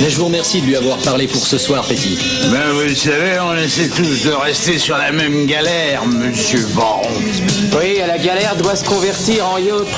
Mais 0.01 0.11
je 0.11 0.17
vous 0.17 0.27
remercie 0.27 0.61
de 0.61 0.67
lui 0.67 0.77
avoir 0.77 0.99
parlé 0.99 1.27
pour 1.27 1.45
ce 1.45 1.59
soir, 1.59 1.85
Petit. 1.85 2.19
Ben, 2.53 2.73
vous 2.73 2.83
le 2.83 2.95
savez, 2.95 3.39
on 3.41 3.57
essaie 3.57 3.89
tous 3.89 4.25
de 4.25 4.31
rester 4.31 4.79
sur 4.79 4.97
la 4.97 5.11
même 5.11 5.47
galère, 5.47 6.07
monsieur 6.07 6.67
Baron. 6.75 7.09
Oui, 7.79 7.99
la 8.07 8.19
galère 8.19 8.55
doit 8.57 8.77
se 8.77 8.85
convertir 8.85 9.47
en 9.49 9.59
yacht. 9.59 9.89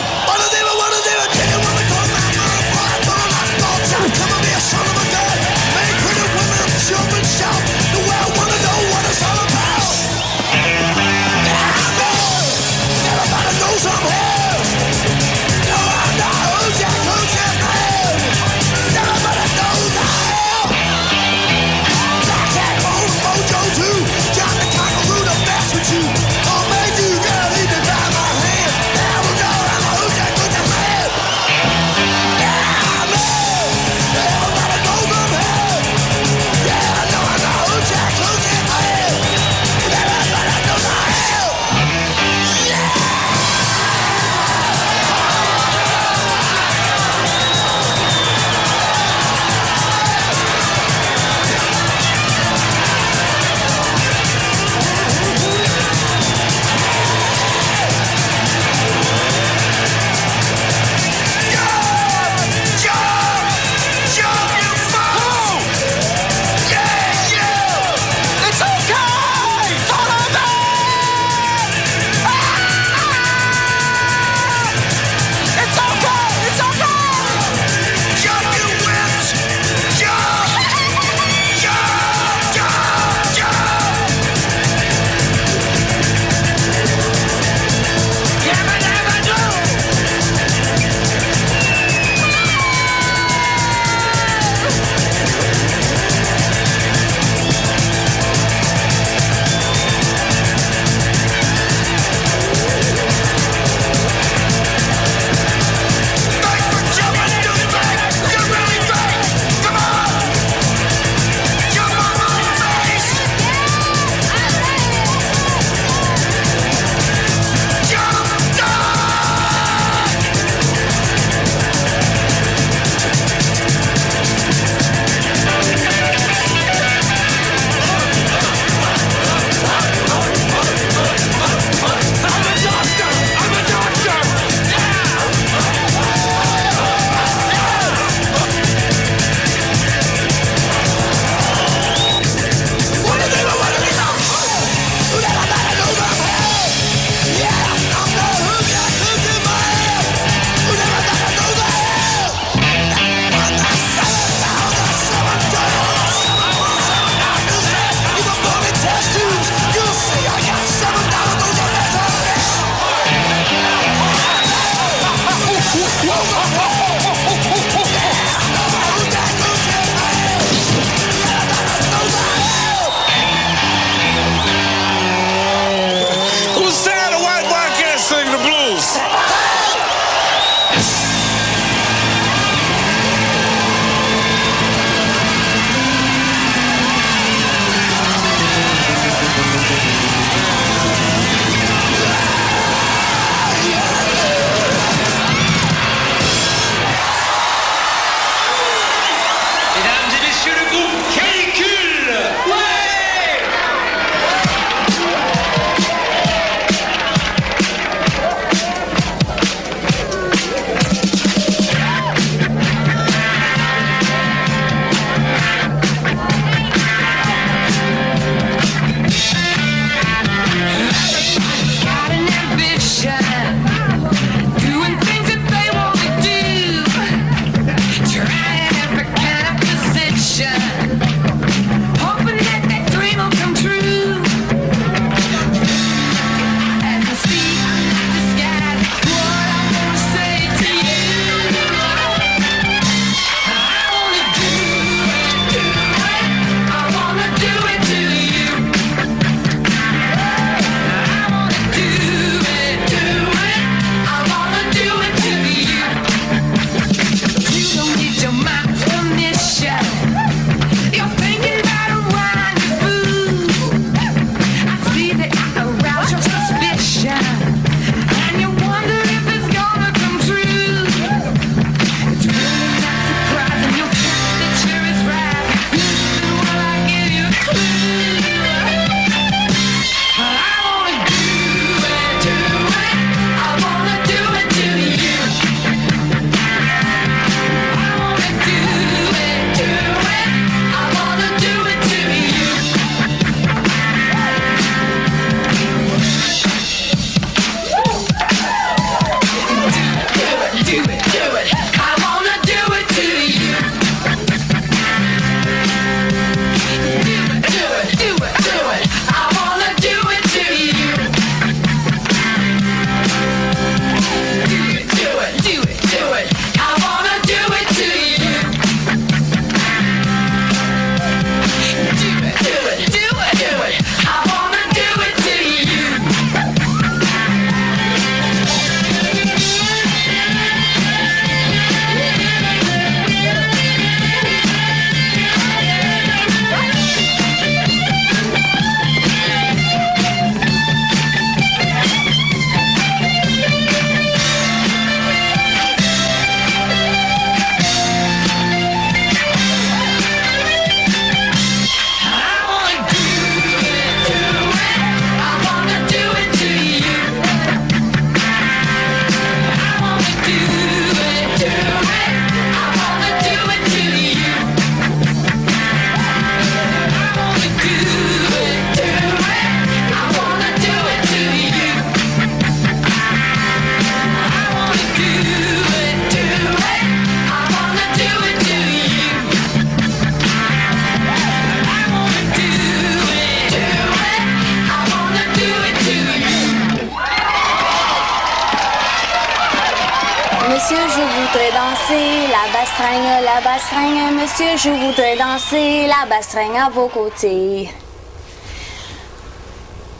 Je 394.62 394.68
voudrais 394.68 395.16
danser 395.16 395.86
la 395.86 396.06
bastringue 396.08 396.56
à 396.56 396.68
vos 396.68 396.88
côtés. 396.88 397.70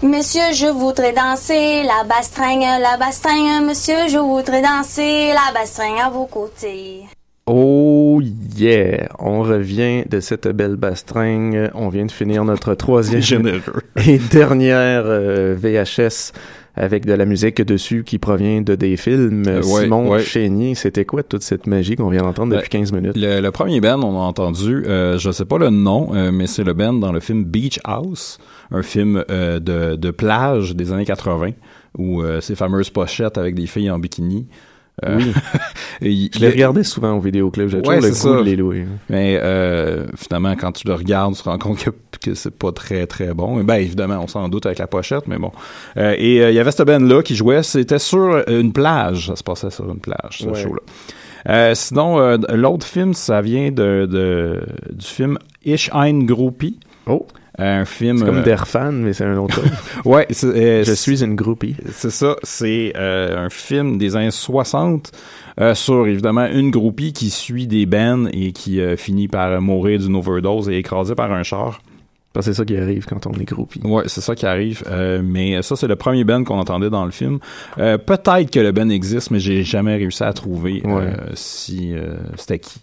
Monsieur, 0.02 0.52
je 0.52 0.66
voudrais 0.66 1.12
danser 1.12 1.82
la 1.82 2.04
bastringue, 2.04 2.61
la 2.61 2.98
bastringue, 2.98 3.64
monsieur, 3.66 4.08
je 4.08 4.18
voudrais 4.18 4.61
danser 4.61 5.32
la 5.32 5.58
bastringue 5.58 6.00
à 6.04 6.11
vos 6.11 6.26
côtés. 6.26 7.04
Oh 7.46 8.20
yeah! 8.56 9.08
On 9.18 9.42
revient 9.42 10.04
de 10.06 10.20
cette 10.20 10.48
belle 10.48 10.76
bastringue. 10.76 11.70
On 11.74 11.88
vient 11.88 12.04
de 12.04 12.12
finir 12.12 12.44
notre 12.44 12.74
troisième 12.74 13.62
et 14.06 14.18
dernière 14.18 15.04
euh, 15.06 15.56
VHS 15.58 16.32
avec 16.81 17.05
de 17.05 17.12
la 17.12 17.26
musique 17.26 17.61
dessus 17.61 18.05
qui 18.05 18.18
provient 18.18 18.62
de 18.62 18.74
des 18.74 18.97
films. 18.97 19.45
Euh, 19.47 19.62
ouais, 19.62 19.83
Simon 19.83 20.11
ouais. 20.11 20.22
Chénier, 20.22 20.74
c'était 20.74 21.05
quoi 21.05 21.22
toute 21.22 21.43
cette 21.43 21.66
magie 21.66 21.95
qu'on 21.95 22.09
vient 22.09 22.22
d'entendre 22.22 22.57
depuis 22.57 22.70
15 22.70 22.93
minutes? 22.93 23.16
Le, 23.16 23.41
le 23.41 23.51
premier 23.51 23.83
band, 23.83 24.03
on 24.03 24.16
a 24.18 24.22
entendu, 24.22 24.85
euh, 24.87 25.18
je 25.18 25.31
sais 25.31 25.45
pas 25.45 25.59
le 25.59 25.68
nom, 25.68 26.14
euh, 26.14 26.33
mais 26.33 26.47
c'est 26.47 26.64
le 26.64 26.72
band 26.72 26.95
dans 26.95 27.12
le 27.12 27.20
film 27.20 27.45
Beach 27.45 27.81
House, 27.85 28.39
un 28.70 28.83
film 28.83 29.22
euh, 29.31 29.61
de, 29.61 29.97
de 29.97 30.11
plage 30.11 30.74
des 30.74 30.91
années 30.91 31.05
80, 31.05 31.51
où 31.99 32.22
euh, 32.22 32.41
ces 32.41 32.55
fameuses 32.55 32.89
pochettes 32.89 33.37
avec 33.37 33.55
des 33.55 33.66
filles 33.66 33.91
en 33.91 33.99
bikini. 33.99 34.47
Euh, 35.05 35.16
Oui. 35.16 35.32
et 36.03 36.11
il- 36.11 36.30
Je 36.34 36.40
l'ai 36.40 36.51
regardé 36.51 36.82
souvent 36.84 37.12
au 37.16 37.20
vidéoclub. 37.20 37.68
J'ai 37.68 37.76
Ouais, 37.78 37.82
toujours 37.96 38.01
le 38.01 38.12
ça. 38.12 38.36
de 38.38 38.42
les 38.42 38.57
louer. 38.57 38.86
Mais 39.09 39.38
euh, 39.42 40.07
finalement, 40.16 40.55
quand 40.57 40.72
tu 40.72 40.86
le 40.86 40.94
regardes, 40.94 41.34
tu 41.36 41.42
te 41.42 41.48
rends 41.48 41.59
compte 41.59 41.78
que, 41.82 41.90
que 42.20 42.34
c'est 42.34 42.51
pas 42.57 42.72
très 42.72 43.07
très 43.07 43.32
bon. 43.34 43.57
Mais 43.57 43.62
ben 43.64 43.74
évidemment, 43.76 44.20
on 44.22 44.26
s'en 44.26 44.48
doute 44.48 44.66
avec 44.66 44.78
la 44.78 44.86
pochette, 44.86 45.26
mais 45.26 45.38
bon. 45.38 45.53
Euh, 45.96 46.14
et 46.18 46.42
euh, 46.42 46.51
il 46.51 46.55
y 46.55 46.59
avait 46.59 46.70
cette 46.72 46.86
band 46.86 46.98
là 47.01 47.22
qui 47.22 47.34
jouait. 47.36 47.62
C'était 47.62 47.98
sur 47.98 48.42
une 48.48 48.72
plage. 48.72 49.28
Ça 49.28 49.36
se 49.36 49.42
passait 49.42 49.70
sur 49.70 49.90
une 49.90 50.01
plage, 50.01 50.38
ce 50.40 50.46
Ouais. 50.46 50.55
show-là. 50.62 51.74
Sinon, 51.74 52.36
l'autre 52.53 52.86
film, 52.86 53.14
ça 53.14 53.40
vient 53.40 53.70
de, 53.70 54.07
de 54.11 54.61
du 54.92 55.07
film 55.07 55.38
Ich 55.64 55.90
ein 55.94 56.24
Groupie. 56.26 56.78
Oh. 57.07 57.26
Un 57.62 57.84
film. 57.84 58.18
C'est 58.18 58.24
comme 58.24 58.38
euh, 58.38 58.42
Der 58.42 58.66
Fan, 58.66 59.02
mais 59.02 59.12
c'est 59.12 59.24
un 59.24 59.36
autre. 59.36 59.61
ouais, 60.04 60.26
euh, 60.44 60.82
Je 60.84 60.92
suis 60.92 61.22
une 61.22 61.34
groupie. 61.36 61.76
C'est 61.92 62.11
ça, 62.11 62.36
c'est 62.42 62.92
euh, 62.96 63.46
un 63.46 63.50
film 63.50 63.98
des 63.98 64.16
années 64.16 64.30
60 64.30 65.12
euh, 65.61 65.74
sur 65.74 66.06
évidemment 66.06 66.46
une 66.46 66.70
groupie 66.70 67.12
qui 67.12 67.28
suit 67.30 67.66
des 67.66 67.84
bands 67.86 68.26
et 68.32 68.52
qui 68.52 68.80
euh, 68.80 68.96
finit 68.96 69.28
par 69.28 69.61
mourir 69.61 69.98
d'une 69.98 70.16
overdose 70.16 70.68
et 70.70 70.78
écrasée 70.78 71.14
par 71.14 71.30
un 71.32 71.42
char. 71.42 71.82
Parce 72.32 72.46
que 72.46 72.52
c'est 72.52 72.58
ça 72.58 72.64
qui 72.64 72.76
arrive 72.76 73.06
quand 73.06 73.26
on 73.26 73.32
est 73.32 73.44
groupie. 73.44 73.80
Ouais, 73.82 74.04
c'est 74.06 74.20
ça 74.20 74.36
qui 74.36 74.46
arrive. 74.46 74.84
Euh, 74.88 75.20
mais 75.20 75.61
ça, 75.62 75.74
c'est 75.74 75.88
le 75.88 75.96
premier 75.96 76.22
band 76.22 76.44
qu'on 76.44 76.61
entendait 76.61 76.88
dans 76.88 77.04
le 77.04 77.11
film. 77.11 77.40
Euh, 77.78 77.98
Peut-être 77.98 78.52
que 78.52 78.61
le 78.61 78.70
band 78.70 78.88
existe, 78.88 79.32
mais 79.32 79.40
j'ai 79.40 79.64
jamais 79.64 79.96
réussi 79.96 80.22
à 80.22 80.32
trouver 80.32 80.80
Ouais. 80.84 81.12
si 81.34 81.92
euh, 81.92 82.14
c'était 82.36 82.61
qui. 82.61 82.78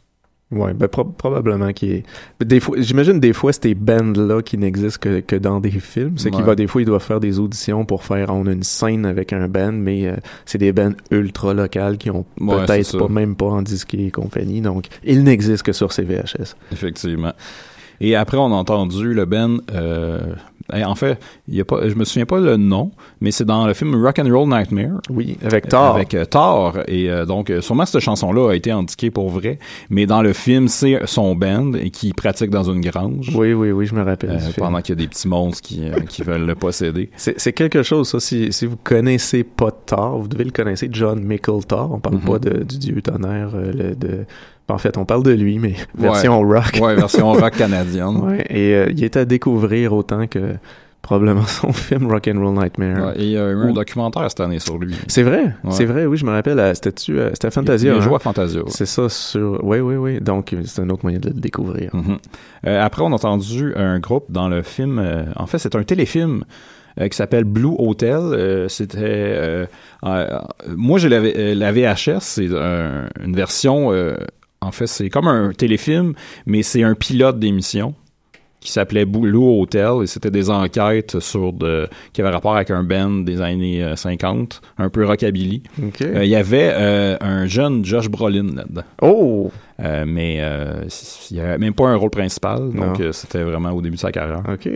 Ouais, 0.50 0.74
ben 0.74 0.88
pro- 0.88 1.04
probablement 1.04 1.74
qu'il 1.74 1.92
est. 1.92 2.04
Des 2.42 2.62
fois, 2.62 2.78
j'imagine 2.80 3.20
des 3.20 3.34
fois 3.34 3.52
ces 3.52 3.76
bands-là 3.76 4.42
qui 4.42 4.58
n'existent 4.58 5.00
que, 5.02 5.20
que 5.20 5.36
dans 5.36 5.60
des 5.60 5.72
films, 5.72 6.18
c'est 6.18 6.30
qu'il 6.32 6.46
va 6.46 6.56
des 6.56 6.68
fois 6.68 6.82
ils 6.82 6.86
doivent 6.86 7.04
faire 7.04 7.20
des 7.20 7.38
auditions 7.38 7.84
pour 7.84 8.06
faire 8.06 8.30
on 8.34 8.48
a 8.48 8.54
une 8.54 8.64
scène 8.64 9.06
avec 9.06 9.34
un 9.34 9.50
band, 9.50 9.74
mais 9.74 10.08
euh, 10.08 10.16
c'est 10.46 10.58
des 10.58 10.72
bands 10.72 10.94
ultra 11.12 11.54
locales 11.54 11.98
qui 11.98 12.10
ont 12.12 12.26
Ouais, 12.40 12.66
peut-être 12.66 12.98
pas 12.98 13.10
même 13.10 13.36
pas 13.36 13.48
en 13.48 13.62
disqué 13.62 14.06
et 14.08 14.12
compagnie, 14.12 14.62
donc 14.62 14.88
ils 15.04 15.22
n'existent 15.22 15.66
que 15.66 15.74
sur 15.74 15.92
ces 15.92 16.04
VHS. 16.04 16.56
Effectivement. 16.72 17.34
Et 18.02 18.16
après, 18.16 18.38
on 18.38 18.46
a 18.52 18.56
entendu 18.56 19.14
le 19.14 19.26
band. 19.26 19.58
Euh, 19.74 20.20
en 20.74 20.96
fait, 20.96 21.18
il 21.48 21.56
y 21.56 21.62
a 21.62 21.66
pas, 21.66 21.88
je 21.88 21.96
me 21.96 22.04
souviens 22.04 22.26
pas 22.26 22.40
le 22.42 22.58
nom, 22.58 22.92
mais 23.22 23.32
c'est 23.32 23.46
dans 23.46 23.66
le 23.66 23.74
film 23.74 23.96
Rock 24.04 24.20
and 24.20 24.28
Roll 24.30 24.50
Nightmare. 24.50 25.00
Oui, 25.10 25.38
avec 25.42 25.70
Thor. 25.70 25.96
Avec 25.96 26.14
euh, 26.14 26.26
Thor. 26.26 26.80
Et 26.90 27.10
euh, 27.10 27.26
donc, 27.26 27.50
euh, 27.50 27.62
sûrement 27.62 27.86
cette 27.86 28.02
chanson-là 28.02 28.52
a 28.52 28.54
été 28.54 28.70
indiquée 28.72 29.10
pour 29.10 29.30
vrai. 29.30 29.60
Mais 29.90 30.06
dans 30.06 30.22
le 30.22 30.34
film, 30.34 30.68
c'est 30.68 31.00
son 31.06 31.36
band 31.36 31.72
qui 31.94 32.12
pratique 32.12 32.50
dans 32.50 32.64
une 32.70 32.82
grange. 32.82 33.32
Oui, 33.34 33.54
oui, 33.54 33.72
oui, 33.72 33.86
je 33.86 33.96
me 33.96 34.04
rappelle. 34.04 34.32
Euh, 34.32 34.52
pendant 34.58 34.82
qu'il 34.82 34.90
y 34.90 34.98
a 34.98 35.02
des 35.02 35.08
petits 35.08 35.30
monstres 35.30 35.62
qui, 35.62 35.88
euh, 35.88 36.02
qui 36.02 36.22
veulent 36.24 36.46
le 36.46 36.56
posséder. 36.56 37.12
C'est 37.16 37.54
quelque 37.54 37.82
chose, 37.82 38.10
ça. 38.10 38.20
Si, 38.20 38.52
si 38.52 38.66
vous 38.66 38.78
connaissez 38.84 39.46
pas 39.46 39.72
Thor, 39.72 40.20
vous 40.20 40.28
devez 40.28 40.44
le 40.44 40.52
connaître, 40.52 40.84
John 40.92 41.24
Mickle 41.24 41.64
Thor. 41.66 41.92
On 41.94 42.00
parle 42.00 42.16
Mhm. 42.18 42.22
pas 42.26 42.40
de, 42.40 42.64
du 42.64 42.78
dieu 42.78 43.02
tonnerre. 43.02 43.52
le, 43.56 43.96
de... 43.96 44.26
En 44.70 44.78
fait, 44.78 44.98
on 44.98 45.06
parle 45.06 45.24
de 45.24 45.32
lui, 45.32 45.60
mais 45.60 45.76
version 45.98 46.42
Ouais. 46.42 46.60
rock. 46.60 46.80
Ouais, 46.82 46.96
version 46.96 47.32
rock 47.32 47.52
canadienne. 47.58 48.18
Ouais, 48.18 48.46
et 48.50 48.76
euh, 48.76 48.92
il 48.92 49.04
est 49.04 49.16
à 49.16 49.24
découvrir 49.26 49.94
autant 49.94 50.28
que 50.28 50.56
probablement 51.02 51.44
son 51.48 51.72
film 51.72 52.12
Rock 52.12 52.28
and 52.28 52.38
Roll 52.44 52.54
Nightmare. 52.54 53.08
Ouais, 53.08 53.14
et 53.16 53.24
il 53.24 53.30
y 53.32 53.38
a 53.38 53.48
eu 53.50 53.56
un 53.56 53.72
documentaire 53.72 54.30
cette 54.30 54.42
année 54.42 54.60
sur 54.60 54.78
lui. 54.78 54.94
C'est 55.08 55.24
vrai, 55.24 55.44
Ouais. 55.64 55.72
c'est 55.72 55.86
vrai, 55.86 56.06
oui, 56.06 56.18
je 56.18 56.26
me 56.26 56.32
rappelle, 56.32 56.60
euh, 56.60 56.74
c'était-tu, 56.74 57.18
euh, 57.18 57.30
c'était 57.32 57.50
Fantasia. 57.50 57.94
Il, 57.94 58.02
il 58.02 58.04
hein? 58.10 58.16
à 58.16 58.20
Fantasia. 58.20 58.60
ouais. 58.60 58.70
C'est 58.70 58.86
ça, 58.86 59.08
sur... 59.08 59.64
Oui, 59.64 59.80
oui, 59.80 59.96
oui. 59.96 60.20
Donc, 60.20 60.52
euh, 60.52 60.62
c'est 60.66 60.82
un 60.82 60.90
autre 60.90 61.04
moyen 61.04 61.20
de 61.20 61.30
le 61.30 61.40
découvrir. 61.40 61.92
Mhm. 61.96 62.18
Euh, 62.68 62.82
après, 62.84 63.04
on 63.04 63.12
a 63.14 63.16
entendu 63.16 63.74
un 63.78 64.00
groupe 64.00 64.26
dans 64.30 64.50
le 64.50 64.64
film. 64.64 65.00
euh, 65.00 65.24
en 65.38 65.46
fait, 65.48 65.60
c'est 65.60 65.76
un 65.78 65.84
téléfilm 65.84 66.44
euh, 67.00 67.08
qui 67.08 67.16
s'appelle 67.16 67.46
Blue 67.46 67.76
Hotel. 67.78 68.18
Euh, 68.20 68.68
C'était. 68.68 68.98
euh, 69.00 69.66
euh, 70.04 70.40
moi, 70.76 71.00
j'ai 71.00 71.08
la, 71.08 71.18
euh, 71.18 71.56
la 71.56 71.72
VHS. 71.72 72.20
C'est 72.20 72.50
un- 72.54 73.08
une 73.24 73.34
version. 73.36 73.92
Euh, 74.64 74.68
en 74.68 74.72
fait, 74.72 74.88
c'est 74.88 75.10
comme 75.10 75.28
un 75.28 75.52
téléfilm, 75.54 76.14
mais 76.46 76.64
c'est 76.64 76.84
un 76.84 76.96
pilote 76.96 77.40
d'émission 77.40 77.94
qui 78.60 78.72
s'appelait 78.72 79.06
Blue 79.06 79.38
Hotel 79.62 80.04
et 80.04 80.08
c'était 80.08 80.32
des 80.32 80.50
enquêtes 80.50 81.20
sur 81.20 81.54
de 81.54 81.88
qui 82.12 82.22
avaient 82.22 82.32
rapport 82.32 82.56
avec 82.56 82.72
un 82.72 82.84
band 82.84 83.12
des 83.24 83.40
années 83.40 83.84
euh, 83.84 83.96
50, 83.96 84.62
un 84.80 84.90
peu 84.90 85.06
rockabilly. 85.06 85.62
Euh, 86.02 86.24
Il 86.24 86.30
y 86.30 86.36
avait 86.36 86.72
euh, 86.74 87.18
un 87.22 87.46
jeune 87.46 87.86
Josh 87.86 88.10
Brolin 88.10 88.56
là-dedans. 88.56 88.82
Oh! 89.02 89.52
Euh, 89.80 90.06
mais 90.08 90.38
euh, 90.40 90.84
il 91.30 91.36
n'y 91.36 91.40
avait 91.42 91.60
même 91.60 91.76
pas 91.76 91.86
un 91.88 91.96
rôle 91.96 92.10
principal, 92.10 92.72
donc 92.74 93.00
euh, 93.00 93.12
c'était 93.12 93.44
vraiment 93.44 93.70
au 93.72 93.82
début 93.82 93.96
de 93.96 94.02
sa 94.02 94.12
carrière. 94.12 94.42
OK. 94.52 94.68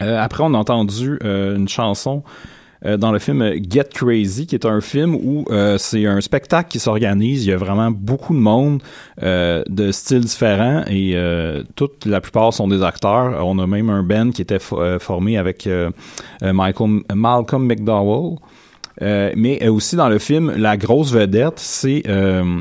Euh, 0.00 0.18
après, 0.18 0.42
on 0.42 0.52
a 0.54 0.58
entendu 0.58 1.18
euh, 1.22 1.56
une 1.56 1.68
chanson 1.68 2.24
euh, 2.26 2.28
dans 2.84 3.12
le 3.12 3.18
film 3.18 3.52
Get 3.70 3.90
Crazy, 3.94 4.46
qui 4.46 4.54
est 4.54 4.66
un 4.66 4.80
film 4.80 5.14
où 5.14 5.44
euh, 5.50 5.78
c'est 5.78 6.04
un 6.06 6.20
spectacle 6.20 6.68
qui 6.68 6.78
s'organise. 6.78 7.46
Il 7.46 7.50
y 7.50 7.52
a 7.52 7.56
vraiment 7.56 7.90
beaucoup 7.90 8.34
de 8.34 8.40
monde 8.40 8.82
euh, 9.22 9.62
de 9.68 9.92
styles 9.92 10.20
différents 10.24 10.82
et 10.88 11.12
euh, 11.14 11.62
toute 11.76 12.06
la 12.06 12.20
plupart 12.20 12.52
sont 12.52 12.68
des 12.68 12.82
acteurs. 12.82 13.46
On 13.46 13.58
a 13.58 13.66
même 13.66 13.88
un 13.90 14.02
band 14.02 14.30
qui 14.30 14.42
était 14.42 14.56
fo- 14.58 14.80
euh, 14.80 14.98
formé 14.98 15.38
avec 15.38 15.66
euh, 15.66 15.90
euh, 16.42 16.52
Michael, 16.52 17.02
Malcolm 17.14 17.66
McDowell. 17.66 18.38
Euh, 19.00 19.32
mais 19.36 19.62
euh, 19.62 19.72
aussi 19.72 19.96
dans 19.96 20.08
le 20.08 20.18
film, 20.18 20.52
la 20.56 20.76
grosse 20.76 21.12
vedette, 21.12 21.58
c'est 21.58 22.02
euh, 22.08 22.60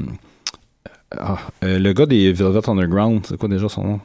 ah, 1.17 1.37
euh, 1.63 1.77
le 1.77 1.93
gars 1.93 2.05
des 2.05 2.31
Velvet 2.31 2.69
Underground. 2.69 3.25
C'est 3.27 3.37
quoi 3.37 3.49
déjà 3.49 3.67
son 3.67 3.83
nom? 3.83 3.99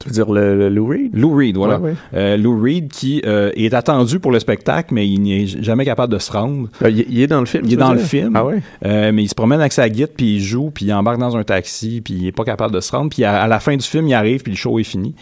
Tu 0.00 0.08
veux 0.08 0.14
dire 0.14 0.32
le, 0.32 0.56
le 0.56 0.68
Lou 0.70 0.86
Reed? 0.86 1.10
Lou 1.14 1.34
Reed, 1.34 1.56
voilà. 1.58 1.78
Ouais, 1.78 1.90
ouais. 1.90 1.96
Euh, 2.14 2.36
Lou 2.38 2.58
Reed 2.58 2.88
qui 2.90 3.20
euh, 3.26 3.50
est 3.54 3.74
attendu 3.74 4.18
pour 4.18 4.32
le 4.32 4.40
spectacle, 4.40 4.94
mais 4.94 5.06
il 5.06 5.18
n'est 5.20 5.46
jamais 5.46 5.84
capable 5.84 6.10
de 6.12 6.18
se 6.18 6.32
rendre. 6.32 6.68
Euh, 6.82 6.88
il, 6.90 7.20
est 7.20 7.26
dans 7.26 7.40
le 7.40 7.44
film? 7.46 7.64
Il 7.66 7.74
est 7.74 7.76
dans 7.76 7.92
le 7.92 7.98
film, 7.98 8.34
Ah 8.34 8.46
ouais? 8.46 8.62
euh, 8.86 9.12
mais 9.12 9.22
il 9.24 9.28
se 9.28 9.34
promène 9.34 9.60
avec 9.60 9.72
sa 9.74 9.90
guide, 9.90 10.08
puis 10.16 10.36
il 10.36 10.40
joue, 10.40 10.70
puis 10.70 10.86
il 10.86 10.92
embarque 10.94 11.18
dans 11.18 11.36
un 11.36 11.44
taxi, 11.44 12.00
puis 12.02 12.14
il 12.14 12.26
est 12.26 12.32
pas 12.32 12.44
capable 12.44 12.72
de 12.74 12.80
se 12.80 12.90
rendre, 12.92 13.10
puis 13.10 13.24
à, 13.24 13.42
à 13.42 13.46
la 13.46 13.60
fin 13.60 13.76
du 13.76 13.84
film, 13.86 14.08
il 14.08 14.14
arrive, 14.14 14.42
puis 14.42 14.52
le 14.52 14.56
show 14.56 14.78
est 14.78 14.84
fini. 14.84 15.14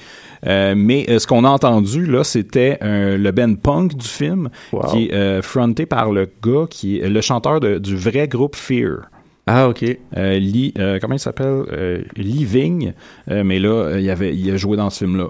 Mais 0.47 1.07
ce 1.19 1.27
qu'on 1.27 1.45
a 1.45 1.49
entendu 1.49 2.07
là, 2.07 2.23
c'était 2.23 2.79
le 2.83 3.31
band 3.33 3.57
punk 3.57 3.97
du 3.97 4.07
film, 4.07 4.49
Wow. 4.73 4.83
qui 4.93 5.09
est 5.11 5.43
fronté 5.43 5.87
par 5.87 6.13
le 6.13 6.29
gars 6.41 6.67
qui 6.71 7.01
est 7.01 7.09
le 7.09 7.21
chanteur 7.21 7.59
de- 7.59 7.79
du 7.79 7.97
vrai 7.97 8.29
groupe 8.29 8.55
Fear. 8.55 9.11
Ah, 9.49 9.69
OK. 9.69 9.85
Euh, 10.17 10.39
Lee, 10.39 10.75
euh, 10.79 10.99
comment 11.01 11.15
il 11.15 11.19
s'appelle? 11.19 11.63
Euh, 11.73 12.03
Lee 12.17 12.45
Ving, 12.45 12.93
Euh, 13.31 13.43
mais 13.45 13.59
là, 13.59 13.69
euh, 13.71 14.01
il 14.01 14.09
avait, 14.11 14.35
il 14.35 14.51
a 14.51 14.57
joué 14.57 14.77
dans 14.77 14.91
ce 14.91 14.99
film-là. 15.05 15.29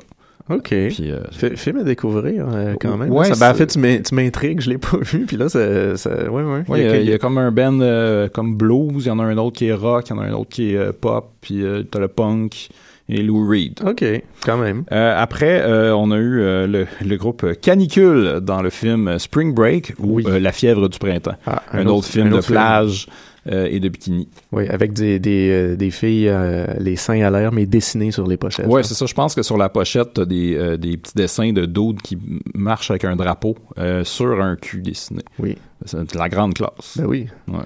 OK. 0.51 0.69
Puis, 0.71 1.13
Fi- 1.33 1.57
film 1.57 1.79
à 1.79 1.83
découvrir 1.85 2.47
quand 2.81 2.97
même. 2.97 3.13
Ouais, 3.13 3.27
ça, 3.33 3.35
ben, 3.39 3.53
en 3.53 3.55
fait, 3.55 3.67
tu 3.67 3.79
m'in- 3.79 4.01
tu 4.01 4.15
m'intrigues, 4.15 4.61
je 4.63 4.71
l'ai 4.71 4.79
pas 4.79 4.97
vu, 5.03 5.27
puis 5.27 5.37
là, 5.37 5.49
ça, 5.51 5.97
ça, 5.99 6.31
ouais, 6.31 6.43
ouais. 6.43 6.63
Il 6.71 6.83
y, 6.83 6.87
a, 6.87 6.97
il 7.01 7.09
y 7.09 7.13
a 7.13 7.19
comme 7.19 7.37
un 7.39 7.51
band 7.51 8.29
comme 8.33 8.57
blues, 8.57 9.05
il 9.05 9.09
y 9.09 9.11
en 9.11 9.19
a 9.19 9.25
un 9.25 9.37
autre 9.37 9.59
qui 9.59 9.67
est 9.67 9.75
rock, 9.75 10.09
il 10.09 10.17
y 10.17 10.19
en 10.19 10.23
a 10.23 10.25
un 10.25 10.33
autre 10.33 10.49
qui 10.49 10.73
est 10.75 10.93
pop, 10.95 11.31
puis 11.43 11.63
t'as 11.91 11.99
le 11.99 12.09
punk 12.09 12.69
et 13.11 13.23
Lou 13.23 13.47
Reed. 13.49 13.81
OK, 13.87 14.05
quand 14.45 14.57
même. 14.59 14.85
Euh, 14.93 15.15
après, 15.23 15.63
euh, 15.63 15.95
on 15.95 16.11
a 16.13 16.17
eu 16.17 16.41
euh, 16.41 16.67
le, 16.67 16.87
le 17.07 17.17
groupe 17.17 17.45
Canicule 17.61 18.41
dans 18.43 18.61
le 18.63 18.71
film 18.71 19.19
Spring 19.19 19.53
Break 19.55 19.95
ou 19.99 20.19
La 20.19 20.53
fièvre 20.53 20.89
du 20.89 20.99
printemps. 20.99 21.37
Ah, 21.47 21.63
un, 21.73 21.87
autre, 21.87 22.07
film 22.07 22.29
un 22.29 22.37
de 22.37 22.41
film. 22.43 22.55
plage 22.55 23.07
et 23.47 23.81
de 23.81 23.89
bikini. 23.89 24.29
Oui, 24.53 24.69
avec 24.69 24.93
des, 24.93 25.19
des, 25.19 25.51
euh, 25.51 25.77
des 25.77 25.91
filles, 25.91 26.29
euh, 26.29 26.67
les 26.79 26.97
seins 26.97 27.23
à 27.23 27.31
l'air, 27.31 27.53
mais 27.53 27.67
dessinés 27.67 28.11
sur 28.11 28.27
les 28.27 28.37
pochettes. 28.37 28.67
Ouais, 28.67 28.83
c'est 28.83 28.95
ça. 28.95 29.07
Je 29.07 29.15
pense 29.15 29.35
que 29.35 29.43
sur 29.43 29.57
la 29.57 29.69
pochette, 29.69 30.15
t'as 30.15 30.25
des, 30.25 30.55
euh, 30.57 30.77
des 30.77 30.97
petits 30.97 31.15
dessins 31.15 31.53
de 31.53 31.65
dudes 31.67 32.03
qui 32.03 32.19
marchent 32.55 32.91
avec 32.91 33.05
un 33.05 33.17
drapeau 33.17 33.57
euh, 33.79 34.05
sur 34.05 34.41
un 34.41 34.57
cul 34.57 34.83
dessiné. 34.83 35.23
Oui. 35.39 35.57
C'est 35.85 36.15
la 36.15 36.29
grande 36.29 36.55
classe. 36.55 36.97
Ben 36.99 37.07
oui. 37.07 37.27
Ouais. 37.47 37.59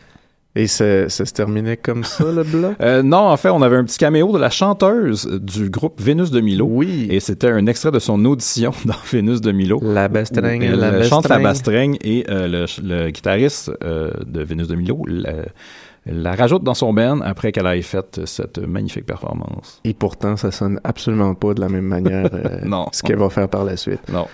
Et 0.55 0.67
ça, 0.67 1.09
ça 1.09 1.25
se 1.25 1.33
terminait 1.33 1.79
comme 1.79 2.05
ça, 2.05 2.25
le 2.31 2.43
bloc? 2.43 2.73
Euh, 2.83 3.03
non, 3.03 3.19
en 3.29 3.37
fait, 3.39 3.49
on 3.49 3.63
avait 3.63 3.77
un 3.77 3.85
petit 3.85 3.97
caméo 3.99 4.33
de 4.33 4.39
la 4.39 4.51
chanteuse 4.51 5.27
du 5.41 5.71
groupe 5.71 6.01
Vénus 6.01 6.31
de 6.31 6.41
Milo. 6.41 6.67
Oui. 6.69 7.07
Et 7.11 7.21
c'était 7.21 7.49
un 7.49 7.67
extrait 7.67 7.91
de 7.91 7.99
son 7.99 8.23
audition 8.27 8.73
dans 8.85 8.95
Vénus 9.11 9.41
de 9.41 9.51
Milo. 9.53 9.81
La 9.83 10.09
bastringue, 10.09 10.63
Elle 10.63 10.79
la 10.79 11.03
chante 11.05 11.29
la 11.29 11.39
bastringue. 11.39 11.97
et 12.03 12.27
euh, 12.29 12.49
le, 12.49 12.67
le 12.83 13.11
guitariste 13.11 13.71
euh, 13.83 14.11
de 14.27 14.43
Vénus 14.43 14.69
de 14.69 14.75
Milo, 14.75 15.03
la 16.05 16.35
rajoute 16.35 16.65
dans 16.65 16.75
son 16.75 16.93
band 16.93 17.21
après 17.21 17.53
qu'elle 17.53 17.67
ait 17.67 17.81
fait 17.83 18.21
cette 18.27 18.59
magnifique 18.59 19.07
performance. 19.07 19.81
Et 19.85 19.95
pourtant, 19.95 20.37
ça 20.37 20.51
sonne 20.51 20.81
absolument 20.85 21.35
pas 21.35 21.55
de 21.55 21.61
la 21.61 21.69
même 21.69 21.87
manière 21.87 22.29
euh, 22.35 22.59
Non. 22.65 22.87
ce 22.93 23.03
qu'elle 23.03 23.19
va 23.19 23.31
faire 23.31 23.49
par 23.49 23.65
la 23.65 23.77
suite. 23.77 24.01
Non. 24.13 24.27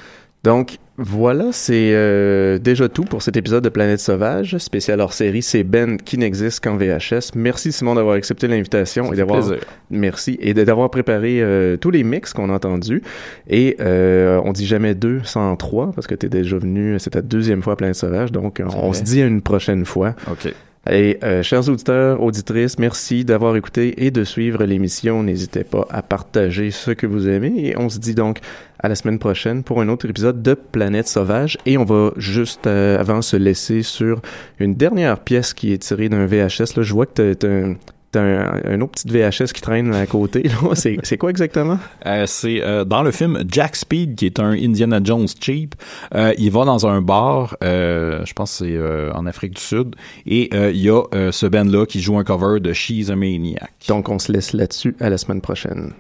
Donc, 0.45 0.79
voilà, 1.01 1.53
c'est 1.53 1.93
euh, 1.93 2.59
déjà 2.59 2.89
tout 2.89 3.05
pour 3.05 3.23
cet 3.23 3.37
épisode 3.37 3.63
de 3.63 3.69
Planète 3.69 4.01
Sauvage, 4.01 4.59
spécial 4.59 5.01
hors 5.01 5.13
série. 5.13 5.43
C'est 5.43 5.63
Ben 5.63 5.97
qui 5.97 6.19
n'existe 6.19 6.63
qu'en 6.63 6.77
VHS. 6.77 7.37
Merci 7.37 7.71
Simon 7.71 7.95
d'avoir 7.95 8.17
accepté 8.17 8.49
l'invitation 8.49 9.13
et 9.13 9.17
d'avoir 9.17 9.45
merci 9.91 10.37
et 10.41 10.55
d'avoir 10.55 10.91
préparé 10.91 11.41
euh, 11.41 11.77
tous 11.77 11.93
les 11.93 12.03
mix 12.03 12.33
qu'on 12.33 12.51
a 12.51 12.55
entendus. 12.55 13.03
Et 13.49 13.77
euh, 13.81 14.41
on 14.45 14.53
dit 14.53 14.67
jamais 14.67 14.97
deux 14.97 15.21
sans 15.23 15.55
trois 15.57 15.93
parce 15.93 16.09
que 16.09 16.17
t'es 16.17 16.29
déjà 16.29 16.59
venu, 16.59 16.99
c'est 16.99 17.11
ta 17.11 17.23
deuxième 17.23 17.63
fois 17.63 17.75
à 17.75 17.77
Planète 17.77 17.97
Sauvage, 17.97 18.33
donc 18.33 18.61
on 18.65 18.93
se 18.93 19.03
dit 19.03 19.23
à 19.23 19.27
une 19.27 19.43
prochaine 19.43 19.85
fois. 19.85 20.15
Ok. 20.31 20.53
Et 20.91 21.19
euh, 21.23 21.43
chers 21.43 21.69
auditeurs, 21.69 22.23
auditrices, 22.23 22.79
merci 22.79 23.25
d'avoir 23.25 23.55
écouté 23.57 24.07
et 24.07 24.11
de 24.11 24.25
suivre 24.25 24.65
l'émission. 24.65 25.23
N'hésitez 25.23 25.65
pas 25.65 25.87
à 25.91 26.01
partager 26.03 26.71
ce 26.71 26.93
que 26.93 27.07
vous 27.07 27.29
aimez. 27.29 27.53
Et 27.59 27.77
on 27.79 27.89
se 27.91 27.99
dit 27.99 28.15
donc 28.15 28.39
à 28.79 28.89
la 28.89 28.95
semaine 28.95 29.19
prochaine 29.19 29.63
pour 29.65 29.81
un 29.83 29.89
autre 29.89 30.09
épisode 30.09 30.41
de 30.43 30.55
Planète 30.55 31.07
Sauvage. 31.09 31.59
Et 31.67 31.77
on 31.77 31.85
va 31.85 32.13
juste 32.17 32.67
euh, 32.67 32.99
avant 32.99 33.21
se 33.21 33.37
laisser 33.37 33.83
sur 33.83 34.23
une 34.61 34.75
dernière 34.77 35.19
pièce 35.19 35.53
qui 35.53 35.73
est 35.73 35.79
tirée 35.79 36.09
d'un 36.09 36.25
VHS. 36.27 36.77
Là, 36.77 36.83
je 36.83 36.93
vois 36.95 37.07
que 37.07 37.35
t'as- 37.35 37.75
t'as 38.13 38.21
un, 38.21 38.81
autre 38.81 38.93
petit 38.93 39.09
VHS 39.09 39.53
qui 39.53 39.61
traîne 39.61 39.95
à 39.95 40.07
côté. 40.07 40.51
C'est 40.75 41.19
quoi 41.19 41.31
exactement? 41.31 41.79
Euh, 42.07 42.25
c'est 42.27 42.63
euh, 42.63 42.85
dans 42.85 43.03
le 43.03 43.11
film 43.11 43.45
Jack 43.51 43.77
Speed, 43.77 44.17
qui 44.17 44.27
est 44.27 44.41
un 44.41 44.53
Indiana 44.53 45.01
Jones 45.03 45.27
cheap. 45.41 45.75
Euh, 46.15 46.33
il 46.39 46.51
va 46.51 46.65
dans 46.65 46.87
un 46.87 47.01
bar, 47.01 47.57
euh, 47.63 48.25
je 48.25 48.33
pense 48.33 48.59
que 48.59 48.65
c'est 48.65 48.77
euh, 48.77 49.13
en 49.13 49.27
Afrique 49.27 49.55
du 49.55 49.61
Sud, 49.61 49.97
et 50.27 50.51
euh, 50.55 50.71
il 50.71 50.81
y 50.81 50.91
a 50.91 51.03
euh, 51.15 51.33
ce 51.33 51.47
band-là 51.47 51.87
qui 51.87 52.01
joue 52.01 52.19
un 52.19 52.25
cover 52.25 52.61
de 52.61 52.73
She's 52.73 53.11
a 53.11 53.17
Maniac. 53.17 53.73
Donc 53.89 54.09
on 54.09 54.19
se 54.19 54.33
laisse 54.33 54.53
là-dessus. 54.53 54.97
À 55.01 55.11
la 55.11 55.19
semaine 55.19 55.41
prochaine. 55.41 55.93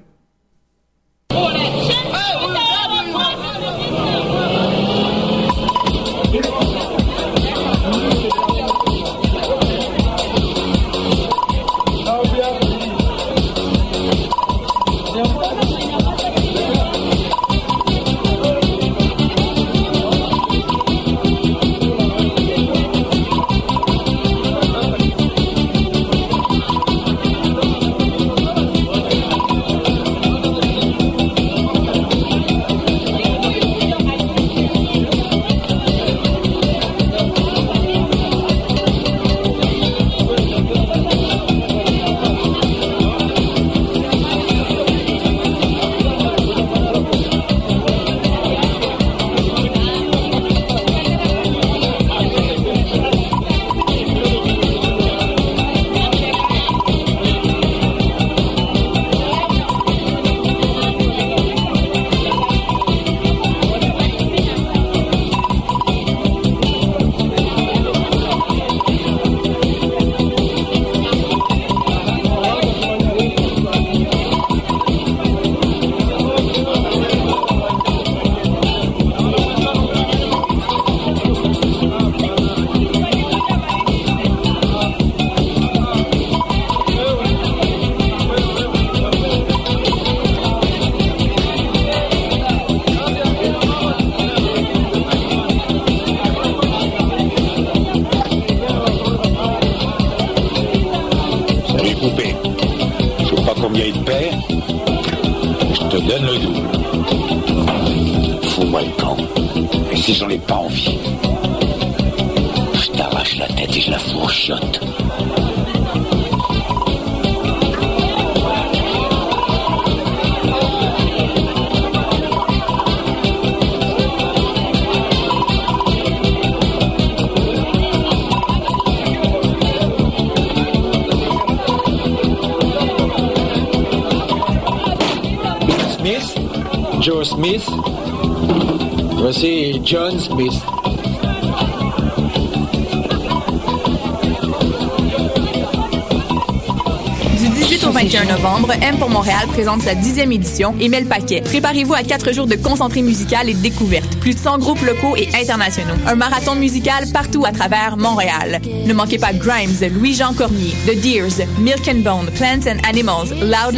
21 148.68 148.74
novembre, 148.74 148.74
M 148.82 148.98
pour 148.98 149.10
Montréal 149.10 149.46
présente 149.48 149.82
sa 149.82 149.94
dixième 149.94 150.32
édition 150.32 150.74
et 150.80 150.88
met 150.88 151.00
le 151.00 151.06
paquet. 151.06 151.40
Préparez-vous 151.40 151.94
à 151.94 152.02
quatre 152.02 152.32
jours 152.32 152.46
de 152.46 152.56
concentré 152.56 153.02
musical 153.02 153.48
et 153.48 153.54
de 153.54 153.60
découverte. 153.60 154.16
Plus 154.20 154.34
de 154.34 154.38
100 154.38 154.58
groupes 154.58 154.82
locaux 154.82 155.16
et 155.16 155.28
internationaux. 155.34 155.94
Un 156.06 156.14
marathon 156.14 156.54
musical 156.54 157.04
partout 157.12 157.44
à 157.46 157.52
travers 157.52 157.96
Montréal. 157.96 158.60
Ne 158.86 158.92
manquez 158.92 159.18
pas 159.18 159.32
Grimes, 159.32 159.74
Louis-Jean 159.92 160.34
Cormier, 160.34 160.74
The 160.86 161.00
Deers, 161.00 161.46
Milk 161.58 161.88
and 161.88 162.00
Bone, 162.00 162.30
Plants 162.34 162.66
and 162.70 162.78
Animals, 162.88 163.30
Loud 163.40 163.76